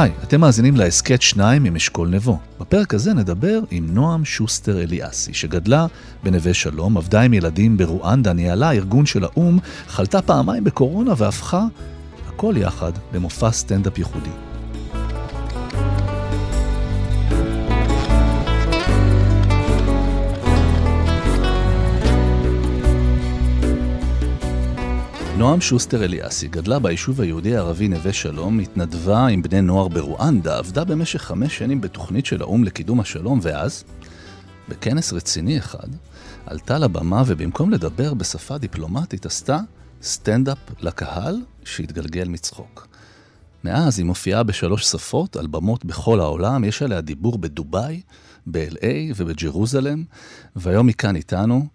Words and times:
היי, 0.00 0.12
אתם 0.22 0.40
מאזינים 0.40 0.76
להסכת 0.76 1.22
שניים 1.22 1.64
עם 1.64 1.76
אשכול 1.76 2.08
נבו. 2.08 2.38
בפרק 2.60 2.94
הזה 2.94 3.14
נדבר 3.14 3.60
עם 3.70 3.86
נועם 3.94 4.24
שוסטר 4.24 4.82
אליאסי, 4.82 5.34
שגדלה 5.34 5.86
בנווה 6.22 6.54
שלום, 6.54 6.96
עבדה 6.96 7.20
עם 7.20 7.34
ילדים 7.34 7.76
ברואנדה, 7.76 8.32
ניהלה 8.32 8.72
ארגון 8.72 9.06
של 9.06 9.24
האו"ם, 9.24 9.58
חלתה 9.88 10.22
פעמיים 10.22 10.64
בקורונה 10.64 11.14
והפכה 11.16 11.64
הכל 12.28 12.54
יחד 12.56 12.92
למופע 13.14 13.52
סטנדאפ 13.52 13.98
ייחודי. 13.98 14.47
נועם 25.38 25.60
שוסטר 25.60 26.04
אליאסי 26.04 26.48
גדלה 26.48 26.78
ביישוב 26.78 27.20
היהודי-ערבי 27.20 27.88
נווה 27.88 28.12
שלום, 28.12 28.58
התנדבה 28.58 29.26
עם 29.26 29.42
בני 29.42 29.60
נוער 29.60 29.88
ברואנדה, 29.88 30.58
עבדה 30.58 30.84
במשך 30.84 31.22
חמש 31.22 31.58
שנים 31.58 31.80
בתוכנית 31.80 32.26
של 32.26 32.42
האו"ם 32.42 32.64
לקידום 32.64 33.00
השלום, 33.00 33.38
ואז, 33.42 33.84
בכנס 34.68 35.12
רציני 35.12 35.58
אחד, 35.58 35.88
עלתה 36.46 36.78
לבמה 36.78 37.22
ובמקום 37.26 37.70
לדבר 37.70 38.14
בשפה 38.14 38.58
דיפלומטית 38.58 39.26
עשתה 39.26 39.58
סטנדאפ 40.02 40.58
לקהל 40.80 41.40
שהתגלגל 41.64 42.28
מצחוק. 42.28 42.88
מאז 43.64 43.98
היא 43.98 44.06
מופיעה 44.06 44.42
בשלוש 44.42 44.84
שפות 44.84 45.36
על 45.36 45.46
במות 45.46 45.84
בכל 45.84 46.20
העולם, 46.20 46.64
יש 46.64 46.82
עליה 46.82 47.00
דיבור 47.00 47.38
בדובאי, 47.38 48.00
ב-LA 48.46 48.86
ובג'רוזלם, 49.16 50.04
והיום 50.56 50.86
היא 50.86 50.94
כאן 50.94 51.16
איתנו. 51.16 51.66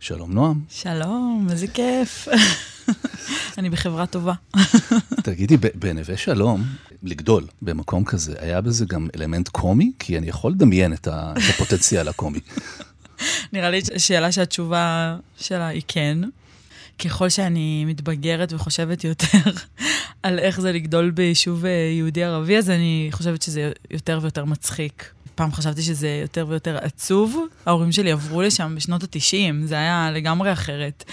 שלום 0.00 0.32
נועם. 0.32 0.60
שלום, 0.68 1.46
איזה 1.50 1.66
כיף. 1.66 2.28
אני 3.58 3.70
בחברה 3.70 4.06
טובה. 4.06 4.32
תגידי, 5.22 5.56
בנווה 5.74 6.16
שלום, 6.16 6.64
לגדול 7.02 7.46
במקום 7.62 8.04
כזה, 8.04 8.34
היה 8.38 8.60
בזה 8.60 8.84
גם 8.84 9.08
אלמנט 9.16 9.48
קומי? 9.48 9.92
כי 9.98 10.18
אני 10.18 10.28
יכול 10.28 10.52
לדמיין 10.52 10.92
את 10.92 11.08
הפוטנציאל 11.10 12.08
הקומי. 12.08 12.40
נראה 13.52 13.70
לי 13.70 13.80
שאלה 13.98 14.32
שהתשובה 14.32 15.16
שלה 15.38 15.66
היא 15.66 15.82
כן. 15.88 16.18
ככל 16.98 17.28
שאני 17.28 17.84
מתבגרת 17.84 18.52
וחושבת 18.52 19.04
יותר 19.04 19.50
על 20.22 20.38
איך 20.38 20.60
זה 20.60 20.72
לגדול 20.72 21.10
ביישוב 21.10 21.64
אה, 21.64 21.70
יהודי-ערבי, 21.70 22.58
אז 22.58 22.70
אני 22.70 23.08
חושבת 23.12 23.42
שזה 23.42 23.72
יותר 23.90 24.18
ויותר 24.22 24.44
מצחיק. 24.44 25.12
פעם 25.34 25.52
חשבתי 25.52 25.82
שזה 25.82 26.18
יותר 26.22 26.46
ויותר 26.48 26.78
עצוב. 26.82 27.46
ההורים 27.66 27.92
שלי 27.92 28.12
עברו 28.12 28.42
לשם 28.42 28.74
בשנות 28.76 29.02
ה-90, 29.02 29.54
זה 29.64 29.74
היה 29.74 30.10
לגמרי 30.14 30.52
אחרת. 30.52 31.04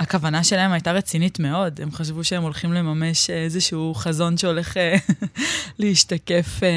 הכוונה 0.00 0.44
שלהם 0.44 0.72
הייתה 0.72 0.92
רצינית 0.92 1.38
מאוד, 1.38 1.80
הם 1.82 1.92
חשבו 1.92 2.24
שהם 2.24 2.42
הולכים 2.42 2.72
לממש 2.72 3.30
איזשהו 3.30 3.94
חזון 3.94 4.36
שהולך 4.36 4.76
אה, 4.76 4.96
להשתקף 5.78 6.60
אה, 6.62 6.68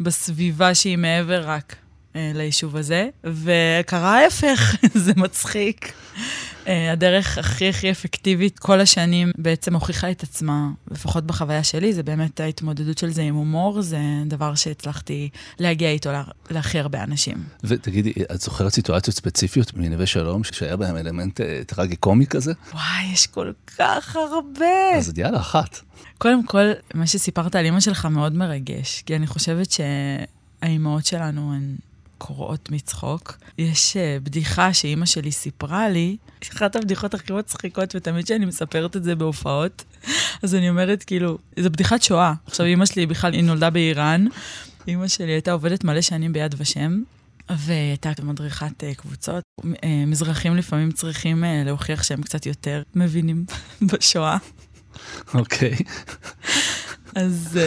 בסביבה 0.00 0.74
שהיא 0.74 0.98
מעבר 0.98 1.42
רק 1.50 1.76
אה, 2.16 2.32
ליישוב 2.34 2.76
הזה, 2.76 3.08
וקרה 3.24 4.18
ההפך, 4.18 4.76
זה 5.04 5.12
מצחיק. 5.16 5.92
אה, 6.66 6.92
הדרך 6.92 7.38
הכי 7.38 7.68
הכי 7.68 7.90
אפקטיבית 7.90 8.58
כל 8.58 8.80
השנים 8.80 9.32
בעצם 9.38 9.74
הוכיחה 9.74 10.10
את 10.10 10.22
עצמה, 10.22 10.68
לפחות 10.90 11.24
בחוויה 11.24 11.64
שלי, 11.64 11.92
זה 11.92 12.02
באמת 12.02 12.40
ההתמודדות 12.40 12.98
של 12.98 13.10
זה 13.10 13.22
עם 13.22 13.34
הומור, 13.34 13.82
זה 13.82 13.98
דבר 14.26 14.54
שהצלחתי 14.54 15.28
להגיע 15.58 15.90
איתו 15.90 16.10
להכי 16.50 16.78
הרבה 16.78 17.02
אנשים. 17.02 17.36
ותגידי, 17.64 18.12
את 18.34 18.40
זוכרת 18.40 18.72
סיטואציות 18.72 19.16
ספציפיות 19.16 19.74
מנווה 19.74 20.06
שלום, 20.06 20.44
שהיה 20.44 20.76
בהם 20.76 20.96
אלמנט 20.96 21.40
אה, 21.40 21.60
טרגי-קומי 21.66 22.26
כזה? 22.26 22.52
וואי, 22.72 23.12
יש 23.12 23.26
כל 23.26 23.52
כך 23.78 24.16
הרבה. 24.16 24.96
אז 24.96 25.12
יאללה, 25.16 25.40
אחת. 25.40 25.80
קודם 26.18 26.46
כל, 26.46 26.72
מה 26.94 27.06
שסיפרת 27.06 27.54
על 27.54 27.64
אימא 27.64 27.80
שלך 27.80 28.06
מאוד 28.06 28.32
מרגש, 28.34 29.02
כי 29.06 29.16
אני 29.16 29.26
חושבת 29.26 29.68
שהאימהות 29.70 31.06
שלנו 31.06 31.54
הן 31.54 31.76
קורעות 32.18 32.70
מצחוק. 32.70 33.38
יש 33.58 33.96
uh, 33.96 34.24
בדיחה 34.24 34.72
שאימא 34.74 35.06
שלי 35.06 35.32
סיפרה 35.32 35.88
לי, 35.88 36.16
אחת 36.52 36.76
הבדיחות 36.76 37.14
הכי 37.14 37.32
מצחיקות, 37.32 37.94
ותמיד 37.94 38.24
כשאני 38.24 38.44
מספרת 38.44 38.96
את 38.96 39.04
זה 39.04 39.14
בהופעות, 39.14 39.84
אז 40.42 40.54
אני 40.54 40.70
אומרת, 40.70 41.04
כאילו, 41.04 41.38
זו 41.60 41.70
בדיחת 41.70 42.02
שואה. 42.02 42.32
עכשיו, 42.46 42.66
אימא 42.66 42.86
שלי 42.86 43.06
בכלל, 43.06 43.32
היא 43.32 43.44
נולדה 43.44 43.70
באיראן. 43.70 44.26
אימא 44.88 45.08
שלי 45.08 45.32
הייתה 45.32 45.52
עובדת 45.52 45.84
מלא 45.84 46.00
שנים 46.00 46.32
ביד 46.32 46.54
ושם. 46.58 47.02
והייתה 47.50 48.10
מדריכת 48.22 48.82
uh, 48.82 48.94
קבוצות. 48.96 49.42
Uh, 49.60 49.66
מזרחים 50.06 50.56
לפעמים 50.56 50.92
צריכים 50.92 51.44
להוכיח 51.64 52.02
שהם 52.02 52.22
קצת 52.22 52.46
יותר 52.46 52.82
מבינים 52.94 53.44
בשואה. 53.92 54.36
אוקיי. 55.34 55.76
אז 57.14 57.58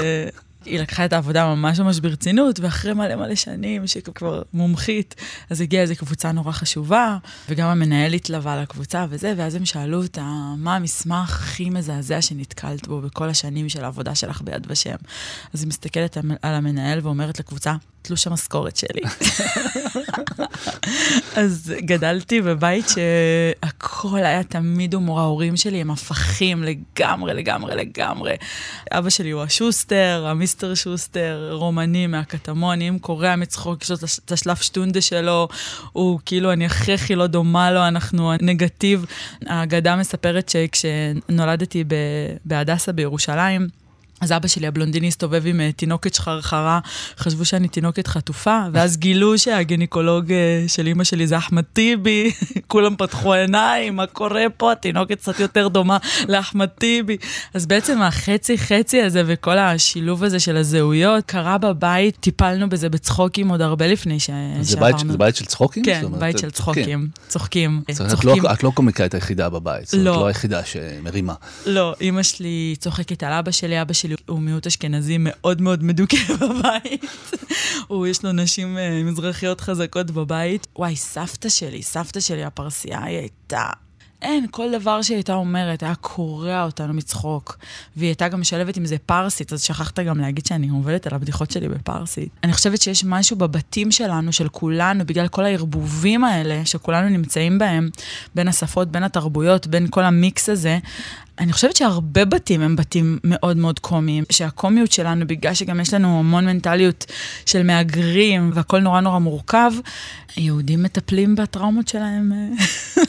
היא 0.69 0.79
לקחה 0.79 1.05
את 1.05 1.13
העבודה 1.13 1.55
ממש 1.55 1.79
ממש 1.79 1.99
ברצינות, 1.99 2.59
ואחרי 2.59 2.93
מלא 2.93 3.15
מלא 3.15 3.35
שנים, 3.35 3.87
שהיא 3.87 4.03
כבר 4.03 4.41
מומחית, 4.53 5.15
אז 5.49 5.61
הגיעה 5.61 5.83
איזו 5.83 5.95
קבוצה 5.95 6.31
נורא 6.31 6.51
חשובה, 6.51 7.17
וגם 7.49 7.67
המנהל 7.67 8.13
התלווה 8.13 8.61
לקבוצה 8.61 9.05
וזה, 9.09 9.33
ואז 9.37 9.55
הם 9.55 9.65
שאלו 9.65 10.03
אותה, 10.03 10.53
מה 10.57 10.75
המסמך 10.75 11.41
הכי 11.41 11.69
מזעזע 11.69 12.21
שנתקלת 12.21 12.87
בו 12.87 13.01
בכל 13.01 13.29
השנים 13.29 13.69
של 13.69 13.83
העבודה 13.83 14.15
שלך 14.15 14.41
ביד 14.41 14.67
ושם? 14.69 14.95
אז 15.53 15.61
היא 15.61 15.67
מסתכלת 15.67 16.17
על 16.17 16.53
המנהל 16.53 16.99
ואומרת 17.03 17.39
לקבוצה, 17.39 17.75
תלוש 18.01 18.27
המשכורת 18.27 18.75
שלי. 18.75 19.01
אז 21.35 21.73
גדלתי 21.79 22.41
בבית 22.41 22.85
שהכל 22.89 24.23
היה 24.23 24.43
תמיד 24.43 24.93
הומור. 24.93 25.19
ההורים 25.19 25.57
שלי 25.57 25.81
הם 25.81 25.91
הפכים 25.91 26.63
לגמרי, 26.63 27.33
לגמרי, 27.33 27.75
לגמרי. 27.75 28.35
אבא 28.91 29.09
שלי 29.09 29.29
הוא 29.29 29.41
השוסטר, 29.41 30.25
המיסטר 30.27 30.73
שוסטר, 30.73 31.49
רומני 31.53 32.07
מהקטמון, 32.07 32.81
אם 32.81 32.97
קורע 33.01 33.35
מצחוק, 33.35 33.83
יש 33.83 33.91
לו 33.91 33.97
את 34.25 34.31
השלף 34.31 34.61
שטונדה 34.61 35.01
שלו, 35.01 35.47
הוא 35.91 36.19
כאילו, 36.25 36.53
אני 36.53 36.65
הכי 36.65 36.93
הכי 36.93 37.15
לא 37.15 37.27
דומה 37.27 37.71
לו, 37.71 37.87
אנחנו 37.87 38.33
נגטיב. 38.41 39.05
האגדה 39.45 39.95
מספרת 39.95 40.49
שכשנולדתי 40.49 41.83
בהדסה 42.45 42.91
בירושלים, 42.91 43.67
אז 44.21 44.31
אבא 44.31 44.47
שלי 44.47 44.67
הבלונדיני 44.67 45.07
הסתובב 45.07 45.43
עם 45.45 45.59
uh, 45.59 45.75
תינוקת 45.75 46.13
שחרחרה, 46.13 46.79
חשבו 47.17 47.45
שאני 47.45 47.67
תינוקת 47.67 48.07
חטופה, 48.07 48.61
ואז 48.73 48.97
גילו 48.97 49.37
שהגינקולוג 49.37 50.25
uh, 50.25 50.33
של 50.67 50.87
אימא 50.87 51.03
שלי 51.03 51.27
זה 51.27 51.37
אחמד 51.37 51.63
טיבי, 51.73 52.31
כולם 52.67 52.95
פתחו 52.95 53.33
עיניים, 53.33 53.95
מה 53.95 54.07
קורה 54.07 54.45
פה? 54.57 54.71
התינוקת 54.71 55.17
קצת 55.17 55.39
יותר 55.39 55.67
דומה 55.67 55.97
לאחמד 56.27 56.67
טיבי. 56.67 57.17
אז 57.53 57.65
בעצם 57.65 58.01
החצי-חצי 58.01 59.01
הזה 59.01 59.23
וכל 59.25 59.57
השילוב 59.57 60.23
הזה 60.23 60.39
של 60.39 60.57
הזהויות 60.57 61.25
קרה 61.25 61.57
בבית, 61.57 62.17
טיפלנו 62.19 62.69
בזה 62.69 62.89
בצחוקים 62.89 63.49
עוד 63.49 63.61
הרבה 63.61 63.87
לפני 63.87 64.19
ש... 64.19 64.29
זה 64.61 64.77
בית, 64.77 64.95
זה 65.11 65.17
בית 65.17 65.35
של 65.35 65.45
צחוקים? 65.45 65.83
כן, 65.83 66.01
אומרת, 66.03 66.19
בית 66.19 66.37
של 66.37 66.51
צחוקים. 66.51 66.83
צוחקים. 66.87 67.07
צוחקים. 67.27 67.81
צוחקים. 68.09 68.45
את, 68.45 68.63
לא, 68.63 68.69
לא 68.69 68.71
קומיקאית 68.75 69.13
היחידה 69.13 69.49
בבית, 69.49 69.87
זאת 69.87 69.99
לא. 69.99 70.11
את 70.11 70.17
לא 70.17 70.27
היחידה 70.27 70.65
שמרימה. 70.65 71.33
לא, 71.65 71.95
אימא 72.01 72.23
שלי 72.23 72.75
צוחקת 72.79 73.23
על 73.23 73.33
אבא 73.33 73.51
שלי, 73.51 73.81
אבא 73.81 73.93
שלי 73.93 74.08
שלי 74.09 74.25
הוא 74.27 74.39
מיעוט 74.39 74.67
אשכנזי 74.67 75.17
מאוד 75.19 75.61
מאוד 75.61 75.83
מדוכא 75.83 76.17
בבית. 76.41 77.05
הוא, 77.87 78.07
יש 78.07 78.23
לו 78.23 78.31
נשים 78.31 78.77
uh, 78.77 79.05
מזרחיות 79.05 79.61
חזקות 79.61 80.11
בבית. 80.11 80.67
וואי, 80.75 80.95
סבתא 80.95 81.49
שלי, 81.49 81.83
סבתא 81.83 82.19
שלי, 82.19 82.43
הפרסייה, 82.43 83.03
היא 83.03 83.17
הייתה 83.17 83.69
אין, 84.21 84.45
כל 84.51 84.71
דבר 84.71 85.01
שהיא 85.01 85.15
הייתה 85.15 85.33
אומרת 85.33 85.83
היה 85.83 85.95
קורע 85.95 86.63
אותנו 86.63 86.93
מצחוק. 86.93 87.57
והיא 87.95 88.07
הייתה 88.07 88.27
גם 88.27 88.41
משלבת 88.41 88.77
עם 88.77 88.85
זה 88.85 88.97
פרסית, 88.97 89.53
אז 89.53 89.63
שכחת 89.63 89.99
גם 89.99 90.17
להגיד 90.17 90.45
שאני 90.45 90.69
עובדת 90.69 91.07
על 91.07 91.13
הבדיחות 91.13 91.51
שלי 91.51 91.69
בפרסית. 91.69 92.29
אני 92.43 92.53
חושבת 92.53 92.81
שיש 92.81 93.03
משהו 93.05 93.37
בבתים 93.37 93.91
שלנו, 93.91 94.33
של 94.33 94.49
כולנו, 94.49 95.05
בגלל 95.05 95.27
כל 95.27 95.45
הערבובים 95.45 96.23
האלה 96.23 96.65
שכולנו 96.65 97.09
נמצאים 97.09 97.59
בהם, 97.59 97.89
בין 98.35 98.47
השפות, 98.47 98.91
בין 98.91 99.03
התרבויות, 99.03 99.67
בין 99.67 99.87
כל 99.89 100.03
המיקס 100.03 100.49
הזה, 100.49 100.79
אני 101.39 101.53
חושבת 101.53 101.75
שהרבה 101.75 102.25
בתים 102.25 102.61
הם 102.61 102.75
בתים 102.75 103.19
מאוד 103.23 103.57
מאוד 103.57 103.79
קומיים, 103.79 104.23
שהקומיות 104.29 104.91
שלנו, 104.91 105.27
בגלל 105.27 105.53
שגם 105.53 105.79
יש 105.79 105.93
לנו 105.93 106.19
המון 106.19 106.45
מנטליות 106.45 107.05
של 107.45 107.63
מהגרים 107.63 108.51
והכל 108.53 108.79
נורא 108.79 109.01
נורא 109.01 109.19
מורכב, 109.19 109.71
יהודים 110.37 110.83
מטפלים 110.83 111.35
בטראומות 111.35 111.87
שלהם 111.87 112.31
אה, 112.33 112.65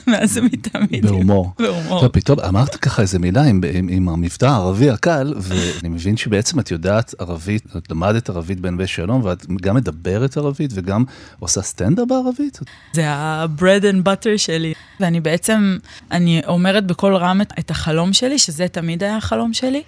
מאז 0.11 0.37
ומתמיד. 0.37 1.05
בהומור. 1.05 1.53
בהומור. 1.59 2.07
פתאום 2.07 2.39
אמרת 2.39 2.75
ככה 2.75 3.01
איזה 3.01 3.19
מילה 3.19 3.43
עם, 3.43 3.61
עם, 3.73 3.87
עם 3.91 4.09
המבטא 4.09 4.45
הערבי 4.45 4.89
הקל, 4.89 5.33
ואני 5.37 5.89
מבין 5.89 6.17
שבעצם 6.17 6.59
את 6.59 6.71
יודעת 6.71 7.13
ערבית, 7.19 7.63
את 7.77 7.91
למדת 7.91 8.29
ערבית 8.29 8.59
בנווה 8.59 8.87
שלום, 8.87 9.23
ואת 9.23 9.45
גם 9.61 9.75
מדברת 9.75 10.37
ערבית 10.37 10.71
וגם 10.73 11.03
עושה 11.39 11.61
סטנדאפ 11.61 12.07
בערבית? 12.07 12.59
זה 12.93 13.09
ה-bread 13.09 13.83
and 13.83 14.07
butter 14.07 14.37
שלי. 14.37 14.73
ואני 14.99 15.19
בעצם, 15.19 15.77
אני 16.11 16.41
אומרת 16.47 16.87
בקול 16.87 17.15
רם 17.15 17.41
את, 17.41 17.53
את 17.59 17.71
החלום 17.71 18.13
שלי, 18.21 18.39
שזה 18.39 18.67
תמיד 18.67 19.03
היה 19.03 19.17
החלום 19.17 19.53
שלי. 19.53 19.83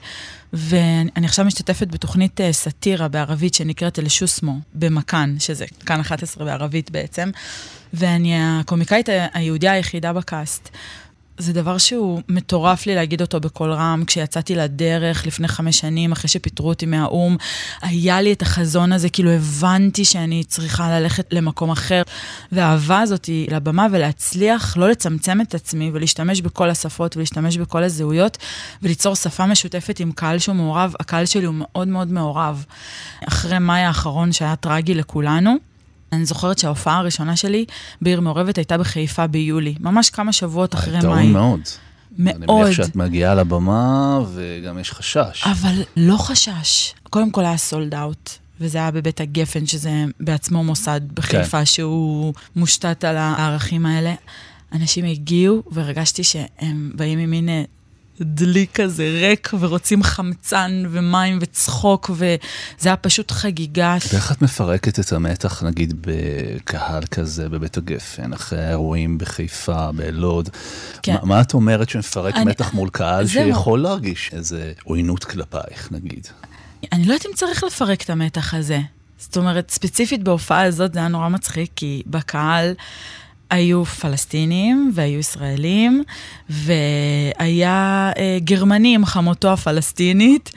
ואני 0.53 1.25
עכשיו 1.25 1.45
משתתפת 1.45 1.87
בתוכנית 1.87 2.41
אה, 2.41 2.53
סאטירה 2.53 3.07
בערבית 3.07 3.53
שנקראת 3.53 3.99
אל-שוסמו, 3.99 4.59
במכאן, 4.73 5.35
שזה 5.39 5.65
כאן 5.85 5.99
11 5.99 6.45
בערבית 6.45 6.91
בעצם, 6.91 7.29
ואני 7.93 8.35
הקומיקאית 8.37 9.09
היהודיה 9.33 9.71
היחידה 9.71 10.13
בקאסט. 10.13 10.69
זה 11.37 11.53
דבר 11.53 11.77
שהוא 11.77 12.21
מטורף 12.29 12.85
לי 12.85 12.95
להגיד 12.95 13.21
אותו 13.21 13.39
בקול 13.39 13.71
רם. 13.71 14.03
כשיצאתי 14.07 14.55
לדרך 14.55 15.27
לפני 15.27 15.47
חמש 15.47 15.79
שנים, 15.79 16.11
אחרי 16.11 16.29
שפיטרו 16.29 16.69
אותי 16.69 16.85
מהאו"ם, 16.85 17.37
היה 17.81 18.21
לי 18.21 18.33
את 18.33 18.41
החזון 18.41 18.93
הזה, 18.93 19.09
כאילו 19.09 19.31
הבנתי 19.31 20.05
שאני 20.05 20.43
צריכה 20.43 20.99
ללכת 20.99 21.33
למקום 21.33 21.71
אחר. 21.71 22.01
והאהבה 22.51 22.99
הזאת 22.99 23.25
היא 23.25 23.51
לבמה 23.51 23.87
ולהצליח 23.91 24.77
לא 24.77 24.89
לצמצם 24.89 25.41
את 25.41 25.55
עצמי 25.55 25.91
ולהשתמש 25.93 26.41
בכל 26.41 26.69
השפות 26.69 27.17
ולהשתמש 27.17 27.57
בכל 27.57 27.83
הזהויות 27.83 28.37
וליצור 28.81 29.15
שפה 29.15 29.45
משותפת 29.45 29.99
עם 29.99 30.11
קהל 30.11 30.39
שהוא 30.39 30.55
מעורב. 30.55 30.93
הקהל 30.99 31.25
שלי 31.25 31.45
הוא 31.45 31.55
מאוד 31.57 31.87
מאוד 31.87 32.11
מעורב. 32.11 32.65
אחרי 33.27 33.59
מאי 33.59 33.81
האחרון 33.81 34.31
שהיה 34.31 34.55
טרגי 34.55 34.93
לכולנו, 34.93 35.72
אני 36.13 36.25
זוכרת 36.25 36.59
שההופעה 36.59 36.97
הראשונה 36.97 37.35
שלי 37.35 37.65
בעיר 38.01 38.21
מעורבת 38.21 38.57
הייתה 38.57 38.77
בחיפה 38.77 39.27
ביולי, 39.27 39.75
ממש 39.79 40.09
כמה 40.09 40.33
שבועות 40.33 40.75
אחרי 40.75 40.93
מאי. 40.93 41.01
טעון 41.01 41.31
מאוד. 41.31 41.59
מאוד. 42.17 42.35
אני 42.35 42.63
מניח 42.63 42.71
שאת 42.71 42.95
מגיעה 42.95 43.35
לבמה 43.35 44.19
וגם 44.33 44.79
יש 44.79 44.91
חשש. 44.91 45.43
אבל 45.51 45.81
לא 45.97 46.17
חשש. 46.17 46.93
קודם 47.09 47.31
כל 47.31 47.45
היה 47.45 47.57
סולד 47.57 47.95
אאוט. 47.95 48.29
וזה 48.59 48.77
היה 48.77 48.91
בבית 48.91 49.21
הגפן, 49.21 49.65
שזה 49.65 50.05
בעצמו 50.19 50.63
מוסד 50.63 51.01
בחיפה, 51.13 51.57
כן. 51.57 51.65
שהוא 51.65 52.33
מושתת 52.55 53.03
על 53.03 53.17
הערכים 53.17 53.85
האלה. 53.85 54.13
אנשים 54.73 55.05
הגיעו 55.05 55.63
והרגשתי 55.71 56.23
שהם 56.23 56.91
באים 56.95 57.19
עם 57.19 57.29
מין 57.31 57.49
אה, 57.49 57.63
דלי 58.21 58.65
כזה 58.73 59.03
ריק, 59.03 59.51
ורוצים 59.59 60.03
חמצן 60.03 60.83
ומים 60.91 61.37
וצחוק, 61.41 62.11
וזה 62.13 62.89
היה 62.89 62.95
פשוט 62.95 63.31
חגיגה. 63.31 63.97
ואיך 64.11 64.31
את 64.31 64.41
מפרקת 64.41 64.99
את 64.99 65.13
המתח, 65.13 65.63
נגיד, 65.63 65.93
בקהל 66.01 67.03
כזה 67.05 67.49
בבית 67.49 67.77
הגפן, 67.77 68.33
אחרי 68.33 68.65
האירועים 68.65 69.17
בחיפה, 69.17 69.91
בלוד? 69.91 70.49
כן. 71.03 71.13
מה, 71.13 71.19
מה 71.23 71.41
את 71.41 71.53
אומרת 71.53 71.89
שמפרק 71.89 72.35
אני, 72.35 72.45
מתח 72.45 72.73
מול 72.73 72.89
קהל 72.89 73.27
שיכול 73.27 73.79
מה... 73.79 73.89
להרגיש 73.89 74.29
איזה 74.33 74.71
עוינות 74.83 75.23
כלפייך, 75.23 75.91
נגיד? 75.91 76.27
אני 76.91 77.05
לא 77.05 77.13
יודעת 77.13 77.25
אם 77.25 77.31
צריך 77.35 77.63
לפרק 77.63 78.01
את 78.01 78.09
המתח 78.09 78.53
הזה. 78.53 78.79
זאת 79.17 79.37
אומרת, 79.37 79.71
ספציפית 79.71 80.23
בהופעה 80.23 80.63
הזאת 80.63 80.93
זה 80.93 80.99
היה 80.99 81.07
נורא 81.07 81.29
מצחיק, 81.29 81.71
כי 81.75 82.03
בקהל... 82.05 82.73
היו 83.53 83.85
פלסטינים 83.85 84.91
והיו 84.93 85.19
ישראלים, 85.19 86.03
והיה 86.49 88.11
אה, 88.17 88.37
גרמני 88.43 88.95
עם 88.95 89.05
חמותו 89.05 89.53
הפלסטינית, 89.53 90.51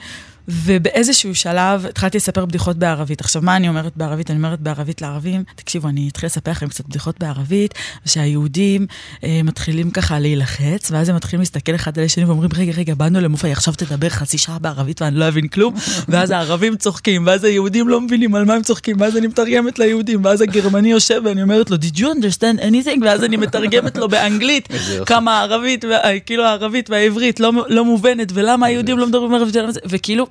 ובאיזשהו 0.47 1.35
שלב 1.35 1.85
התחלתי 1.85 2.17
לספר 2.17 2.45
בדיחות 2.45 2.77
בערבית. 2.77 3.21
עכשיו, 3.21 3.41
מה 3.41 3.55
אני 3.55 3.69
אומרת 3.69 3.91
בערבית? 3.95 4.31
אני 4.31 4.37
אומרת 4.37 4.59
בערבית 4.59 5.01
לערבים, 5.01 5.43
תקשיבו, 5.55 5.87
אני 5.87 6.09
אתחיל 6.11 6.27
לספר 6.27 6.51
לכם 6.51 6.67
קצת 6.67 6.85
בדיחות 6.85 7.19
בערבית, 7.19 7.73
שהיהודים 8.05 8.87
אה, 9.23 9.41
מתחילים 9.43 9.91
ככה 9.91 10.19
להילחץ, 10.19 10.91
ואז 10.91 11.09
הם 11.09 11.15
מתחילים 11.15 11.41
להסתכל 11.41 11.75
אחד 11.75 11.99
על 11.99 12.05
השני 12.05 12.25
ואומרים, 12.25 12.49
רגע, 12.55 12.71
רגע, 12.77 12.95
באנו 12.95 13.21
למופע, 13.21 13.47
עכשיו 13.47 13.73
תדבר 13.73 14.09
חצי 14.09 14.37
שעה 14.37 14.59
בערבית 14.59 15.01
ואני 15.01 15.15
לא 15.15 15.27
אבין 15.27 15.47
כלום, 15.47 15.73
ואז 16.09 16.31
הערבים 16.31 16.75
צוחקים, 16.75 17.27
ואז 17.27 17.43
היהודים 17.43 17.87
לא 17.87 18.01
מבינים 18.01 18.35
על 18.35 18.45
מה 18.45 18.53
הם 18.53 18.61
צוחקים, 18.61 18.95
ואז 18.99 19.17
אני 19.17 19.27
מתרגמת 19.27 19.79
ליהודים, 19.79 20.25
ואז 20.25 20.41
הגרמני 20.41 20.91
יושב 20.91 21.21
ואני 21.25 21.43
אומרת 21.43 21.69
לו, 21.69 21.77
did 21.77 21.97
you 21.97 22.03
understand 22.03 22.59
anything? 22.61 23.03
ואז 23.05 23.23
אני 23.23 23.37
מתרגמת 23.37 23.97
לו 23.97 24.07
באנגלית 24.07 24.69
כמה 25.05 25.39
הערבית, 25.39 25.85
כאילו 26.25 26.43
הערבית 26.43 26.89
והעברית 26.89 27.39
לא, 27.39 27.51
לא 27.67 27.85
מובנת, 27.85 28.31
ולמה 28.33 28.65
היהודים 28.65 28.99
לא 28.99 29.07
מדברים 29.07 29.33
ערבית, 29.33 29.55
וכאילו, 29.85 30.27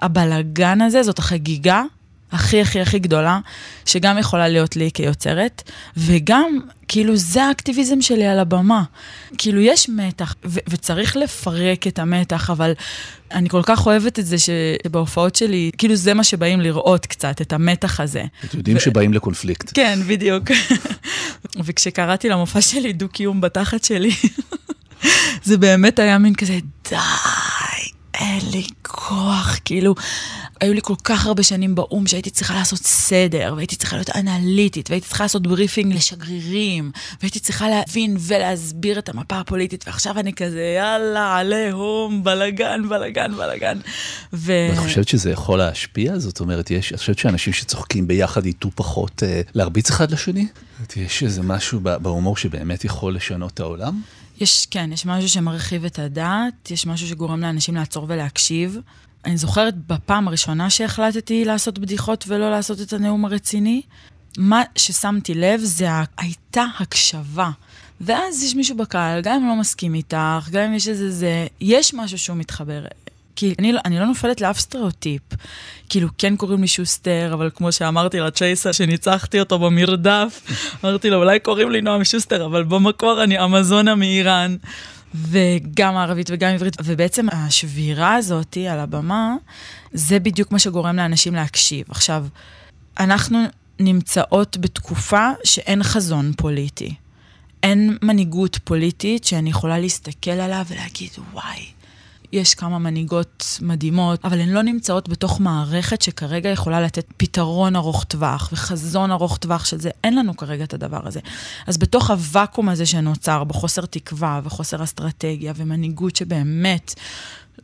הבלגן 0.00 0.80
הזה, 0.80 1.02
זאת 1.02 1.18
החגיגה 1.18 1.82
הכי 2.32 2.60
הכי 2.60 2.80
הכי 2.80 2.98
גדולה, 2.98 3.38
שגם 3.86 4.18
יכולה 4.18 4.48
להיות 4.48 4.76
לי 4.76 4.90
כיוצרת, 4.94 5.70
וגם, 5.96 6.60
כאילו, 6.88 7.16
זה 7.16 7.44
האקטיביזם 7.44 8.02
שלי 8.02 8.26
על 8.26 8.38
הבמה. 8.38 8.82
כאילו, 9.38 9.60
יש 9.60 9.88
מתח, 9.88 10.34
ו- 10.44 10.58
וצריך 10.68 11.16
לפרק 11.16 11.86
את 11.86 11.98
המתח, 11.98 12.50
אבל 12.50 12.72
אני 13.32 13.48
כל 13.48 13.62
כך 13.64 13.86
אוהבת 13.86 14.18
את 14.18 14.26
זה 14.26 14.36
שבהופעות 14.38 15.36
שלי, 15.36 15.70
כאילו, 15.78 15.96
זה 15.96 16.14
מה 16.14 16.24
שבאים 16.24 16.60
לראות 16.60 17.06
קצת, 17.06 17.40
את 17.40 17.52
המתח 17.52 18.00
הזה. 18.00 18.24
אתם 18.44 18.58
יודעים 18.58 18.76
ו- 18.76 18.80
שבאים 18.80 19.12
לקונפליקט. 19.12 19.70
כן, 19.74 19.98
בדיוק. 20.06 20.44
וכשקראתי 21.64 22.28
למופע 22.28 22.60
שלי 22.60 22.92
דו-קיום 22.92 23.40
בתחת 23.40 23.84
שלי, 23.84 24.10
זה 25.44 25.56
באמת 25.56 25.98
היה 25.98 26.18
מין 26.18 26.34
כזה, 26.34 26.58
די. 26.90 26.96
אין 28.18 28.40
לי 28.52 28.66
כוח, 28.82 29.58
כאילו, 29.64 29.94
היו 30.60 30.74
לי 30.74 30.80
כל 30.82 30.94
כך 31.04 31.26
הרבה 31.26 31.42
שנים 31.42 31.74
באו"ם 31.74 32.06
שהייתי 32.06 32.30
צריכה 32.30 32.54
לעשות 32.54 32.78
סדר, 32.78 33.52
והייתי 33.56 33.76
צריכה 33.76 33.96
להיות 33.96 34.10
אנליטית, 34.10 34.90
והייתי 34.90 35.06
צריכה 35.06 35.24
לעשות 35.24 35.42
briefing 35.42 35.94
לשגרירים, 35.94 36.90
והייתי 37.20 37.40
צריכה 37.40 37.68
להבין 37.68 38.16
ולהסביר 38.20 38.98
את 38.98 39.08
המפה 39.08 39.38
הפוליטית, 39.38 39.84
ועכשיו 39.86 40.18
אני 40.18 40.32
כזה, 40.32 40.74
יאללה, 40.76 41.36
עליהום, 41.36 42.24
בלאגן, 42.24 42.88
בלאגן, 42.88 43.34
בלאגן. 43.36 43.78
ו... 44.32 44.52
ואת 44.70 44.78
חושבת 44.78 45.08
שזה 45.08 45.30
יכול 45.30 45.58
להשפיע? 45.58 46.18
זאת 46.18 46.40
אומרת, 46.40 46.70
יש, 46.70 46.92
את 46.92 46.98
חושבת 46.98 47.18
שאנשים 47.18 47.52
שצוחקים 47.52 48.06
ביחד 48.06 48.46
ייטו 48.46 48.70
פחות 48.74 49.22
אה, 49.22 49.40
להרביץ 49.54 49.90
אחד 49.90 50.10
לשני? 50.10 50.46
יש 50.96 51.22
איזה 51.22 51.42
משהו 51.42 51.80
בהומור 51.80 52.36
שבאמת 52.36 52.84
יכול 52.84 53.14
לשנות 53.14 53.54
את 53.54 53.60
העולם? 53.60 54.00
יש, 54.40 54.66
כן, 54.70 54.90
יש 54.92 55.06
משהו 55.06 55.28
שמרחיב 55.28 55.84
את 55.84 55.98
הדעת, 55.98 56.70
יש 56.70 56.86
משהו 56.86 57.08
שגורם 57.08 57.40
לאנשים 57.40 57.74
לעצור 57.74 58.06
ולהקשיב. 58.08 58.78
אני 59.24 59.36
זוכרת 59.36 59.74
בפעם 59.86 60.28
הראשונה 60.28 60.70
שהחלטתי 60.70 61.44
לעשות 61.44 61.78
בדיחות 61.78 62.24
ולא 62.28 62.50
לעשות 62.50 62.80
את 62.80 62.92
הנאום 62.92 63.24
הרציני, 63.24 63.82
מה 64.38 64.62
ששמתי 64.76 65.34
לב 65.34 65.60
זה 65.60 65.86
הייתה 66.18 66.64
הקשבה. 66.78 67.50
ואז 68.00 68.42
יש 68.42 68.54
מישהו 68.54 68.76
בקהל, 68.76 69.20
גם 69.20 69.42
אם 69.42 69.48
לא 69.48 69.56
מסכים 69.56 69.94
איתך, 69.94 70.48
גם 70.50 70.62
אם 70.62 70.74
יש 70.74 70.88
איזה 70.88 71.10
זה, 71.10 71.46
יש 71.60 71.94
משהו 71.94 72.18
שהוא 72.18 72.36
מתחבר. 72.36 72.84
כי 73.38 73.54
אני, 73.58 73.72
לא, 73.72 73.80
אני 73.84 73.98
לא 73.98 74.06
נופלת 74.06 74.40
לאף 74.40 74.58
סטריאוטיפ. 74.58 75.22
כאילו, 75.88 76.08
כן 76.18 76.36
קוראים 76.36 76.60
לי 76.60 76.66
שוסטר, 76.66 77.30
אבל 77.32 77.50
כמו 77.54 77.72
שאמרתי 77.72 78.20
לצ'ייסר, 78.20 78.72
שניצחתי 78.72 79.40
אותו 79.40 79.58
במרדף, 79.58 80.42
אמרתי 80.84 81.10
לו, 81.10 81.16
אולי 81.16 81.40
קוראים 81.40 81.70
לי 81.70 81.80
נועם 81.80 82.04
שוסטר, 82.04 82.46
אבל 82.46 82.64
במקור 82.64 83.22
אני 83.22 83.44
אמזונה 83.44 83.94
מאיראן. 83.94 84.56
וגם 85.14 85.96
ערבית 85.96 86.30
וגם 86.30 86.50
עברית, 86.54 86.76
ובעצם 86.84 87.26
השבירה 87.32 88.14
הזאת 88.14 88.56
על 88.70 88.78
הבמה, 88.78 89.34
זה 89.92 90.18
בדיוק 90.18 90.52
מה 90.52 90.58
שגורם 90.58 90.96
לאנשים 90.96 91.34
להקשיב. 91.34 91.86
עכשיו, 91.88 92.26
אנחנו 93.00 93.38
נמצאות 93.80 94.56
בתקופה 94.60 95.30
שאין 95.44 95.82
חזון 95.82 96.32
פוליטי. 96.36 96.94
אין 97.62 97.98
מנהיגות 98.02 98.58
פוליטית 98.64 99.24
שאני 99.24 99.50
יכולה 99.50 99.78
להסתכל 99.78 100.30
עליה 100.30 100.62
ולהגיד, 100.68 101.10
וואי, 101.32 101.77
יש 102.32 102.54
כמה 102.54 102.78
מנהיגות 102.78 103.58
מדהימות, 103.62 104.24
אבל 104.24 104.40
הן 104.40 104.48
לא 104.48 104.62
נמצאות 104.62 105.08
בתוך 105.08 105.40
מערכת 105.40 106.02
שכרגע 106.02 106.48
יכולה 106.48 106.80
לתת 106.80 107.06
פתרון 107.16 107.76
ארוך 107.76 108.04
טווח 108.04 108.48
וחזון 108.52 109.10
ארוך 109.10 109.36
טווח 109.36 109.64
של 109.64 109.78
זה. 109.78 109.90
אין 110.04 110.16
לנו 110.16 110.36
כרגע 110.36 110.64
את 110.64 110.74
הדבר 110.74 111.00
הזה. 111.04 111.20
אז 111.66 111.78
בתוך 111.78 112.10
הוואקום 112.10 112.68
הזה 112.68 112.86
שנוצר, 112.86 113.44
בחוסר 113.44 113.86
תקווה 113.86 114.40
וחוסר 114.44 114.84
אסטרטגיה 114.84 115.52
ומנהיגות 115.56 116.16
שבאמת 116.16 116.94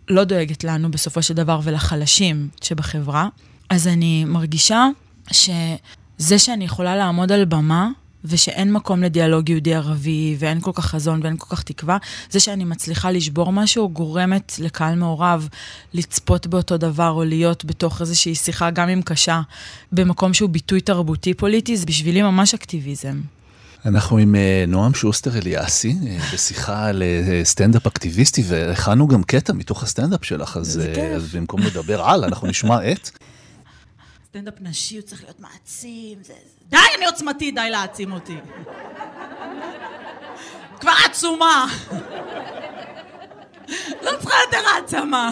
לא 0.08 0.24
דואגת 0.24 0.64
לנו 0.64 0.90
בסופו 0.90 1.22
של 1.22 1.34
דבר 1.34 1.60
ולחלשים 1.62 2.48
שבחברה, 2.62 3.28
אז 3.70 3.86
אני 3.88 4.24
מרגישה 4.24 4.86
שזה 5.32 6.38
שאני 6.38 6.64
יכולה 6.64 6.96
לעמוד 6.96 7.32
על 7.32 7.44
במה 7.44 7.88
ושאין 8.24 8.72
מקום 8.72 9.02
לדיאלוג 9.02 9.48
יהודי-ערבי, 9.48 10.36
ואין 10.38 10.60
כל 10.60 10.70
כך 10.74 10.86
חזון 10.86 11.20
ואין 11.22 11.36
כל 11.38 11.56
כך 11.56 11.62
תקווה, 11.62 11.98
זה 12.30 12.40
שאני 12.40 12.64
מצליחה 12.64 13.10
לשבור 13.10 13.52
משהו 13.52 13.88
גורמת 13.88 14.52
לקהל 14.58 14.94
מעורב 14.94 15.48
לצפות 15.94 16.46
באותו 16.46 16.76
דבר, 16.76 17.10
או 17.10 17.24
להיות 17.24 17.64
בתוך 17.64 18.00
איזושהי 18.00 18.34
שיחה, 18.34 18.70
גם 18.70 18.88
אם 18.88 19.02
קשה, 19.02 19.40
במקום 19.92 20.34
שהוא 20.34 20.50
ביטוי 20.50 20.80
תרבותי 20.80 21.34
פוליטי, 21.34 21.76
זה 21.76 21.86
בשבילי 21.86 22.22
ממש 22.22 22.54
אקטיביזם. 22.54 23.20
אנחנו 23.86 24.18
עם 24.18 24.34
אה, 24.34 24.64
נועם 24.68 24.94
שוסטר 24.94 25.38
אליאסי, 25.38 25.96
אה, 26.06 26.18
בשיחה 26.32 26.86
על 26.86 27.02
אה, 27.02 27.44
סטנדאפ 27.44 27.86
אקטיביסטי, 27.86 28.44
והכנו 28.48 29.08
גם 29.08 29.22
קטע 29.22 29.52
מתוך 29.52 29.82
הסטנדאפ 29.82 30.24
שלך. 30.24 30.56
אז 30.56 30.80
במקום 31.34 31.60
לדבר 31.60 32.02
על, 32.02 32.24
אנחנו 32.24 32.48
נשמע 32.48 32.92
את. 32.92 33.10
סטנדאפ 34.34 34.54
נשי, 34.60 34.96
הוא 34.96 35.02
צריך 35.02 35.22
להיות 35.22 35.40
מעצים. 35.40 36.18
זה... 36.22 36.32
די, 36.68 36.76
אני 36.96 37.06
עוצמתי, 37.06 37.50
די 37.50 37.70
להעצים 37.70 38.12
אותי. 38.12 38.36
כבר 40.80 40.92
עצומה. 41.04 41.66
לא 44.02 44.10
צריכה 44.20 44.36
יותר 44.46 44.68
העצמה. 44.74 45.30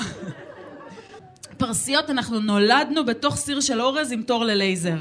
פרסיות, 1.57 2.11
אנחנו 2.11 2.41
נולדנו 2.41 3.05
בתוך 3.05 3.37
סיר 3.37 3.61
של 3.61 3.81
אורז 3.81 4.13
עם 4.13 4.23
תור 4.23 4.45
ללייזר. 4.45 4.97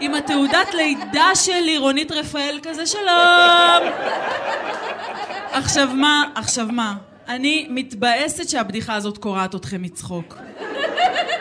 עם 0.00 0.14
התעודת 0.14 0.74
לידה 0.74 1.30
שלי, 1.34 1.78
רונית 1.78 2.12
רפאל 2.12 2.60
כזה, 2.62 2.86
שלום. 2.86 3.92
עכשיו 5.52 5.88
מה, 5.94 6.24
עכשיו 6.34 6.66
מה? 6.66 6.96
אני 7.28 7.66
מתבאסת 7.70 8.48
שהבדיחה 8.48 8.94
הזאת 8.94 9.18
קורעת 9.18 9.54
אתכם 9.54 9.82
מצחוק. 9.82 10.36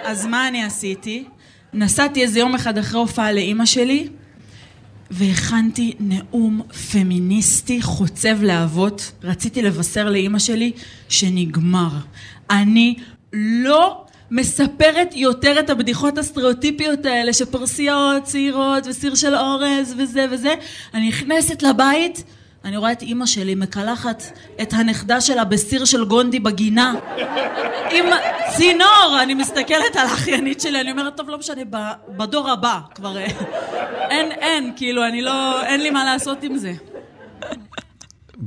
אז 0.03 0.25
מה 0.25 0.47
אני 0.47 0.63
עשיתי? 0.63 1.27
נסעתי 1.73 2.21
איזה 2.21 2.39
יום 2.39 2.55
אחד 2.55 2.77
אחרי 2.77 2.99
הופעה 2.99 3.31
לאימא 3.31 3.65
שלי, 3.65 4.07
והכנתי 5.11 5.93
נאום 5.99 6.61
פמיניסטי 6.91 7.81
חוצב 7.81 8.43
להבות. 8.43 9.11
רציתי 9.23 9.61
לבשר 9.61 10.09
לאימא 10.09 10.39
שלי 10.39 10.71
שנגמר. 11.09 11.89
אני 12.49 12.95
לא 13.33 14.05
מספרת 14.31 15.15
יותר 15.15 15.59
את 15.59 15.69
הבדיחות 15.69 16.17
הסטריאוטיפיות 16.17 17.05
האלה 17.05 17.33
שפרסיות, 17.33 18.23
צעירות 18.23 18.87
וסיר 18.87 19.15
של 19.15 19.35
אורז 19.35 19.95
וזה 19.97 20.25
וזה. 20.31 20.53
אני 20.93 21.07
נכנסת 21.07 21.63
לבית, 21.63 22.23
אני 22.65 22.77
רואה 22.77 22.91
את 22.91 23.01
אימא 23.01 23.25
שלי 23.25 23.55
מקלחת 23.55 24.23
את 24.61 24.73
הנכדה 24.73 25.21
שלה 25.21 25.43
בסיר 25.43 25.85
של 25.85 26.05
גונדי 26.05 26.39
בגינה. 26.39 26.93
עם 27.91 28.05
צינור, 28.57 29.19
אני 29.23 29.33
מסתכלת 29.33 29.95
על 29.95 30.07
האחיינית 30.07 30.61
שלי, 30.61 30.81
אני 30.81 30.91
אומרת, 30.91 31.17
טוב, 31.17 31.29
לא 31.29 31.37
משנה, 31.37 31.61
בדור 32.17 32.49
הבא 32.49 32.79
כבר 32.95 33.17
אה, 33.17 33.25
אין, 34.09 34.31
אין, 34.31 34.73
כאילו, 34.75 35.07
אני 35.07 35.21
לא, 35.21 35.63
אין 35.65 35.81
לי 35.81 35.89
מה 35.89 36.03
לעשות 36.05 36.43
עם 36.43 36.57
זה. 36.57 36.73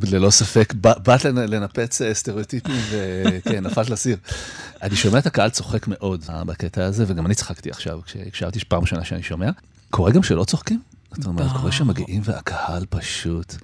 ללא 0.02 0.30
ספק, 0.30 0.72
באת 0.76 1.24
לנ- 1.24 1.50
לנפץ 1.50 2.02
אה, 2.02 2.14
סטריאוטיפים, 2.14 2.74
וכן, 2.90 3.66
נפלת 3.66 3.90
לסיר. 3.90 4.16
אני 4.82 4.96
שומע 4.96 5.18
את 5.18 5.26
הקהל 5.26 5.50
צוחק 5.50 5.88
מאוד 5.88 6.24
אה, 6.30 6.44
בקטע 6.44 6.84
הזה, 6.84 7.04
וגם 7.06 7.26
אני 7.26 7.34
צחקתי 7.34 7.70
עכשיו, 7.70 8.00
כשהקשבתי 8.06 8.60
פעם 8.68 8.80
ראשונה 8.82 9.04
שאני 9.04 9.22
שומע. 9.22 9.50
קורה 9.90 10.10
גם 10.10 10.22
שלא 10.22 10.44
צוחקים? 10.44 10.80
זאת 11.14 11.26
אומרת, 11.26 11.52
קורה 11.56 11.72
שמגיעים 11.72 12.22
והקהל 12.24 12.84
פשוט 12.90 13.54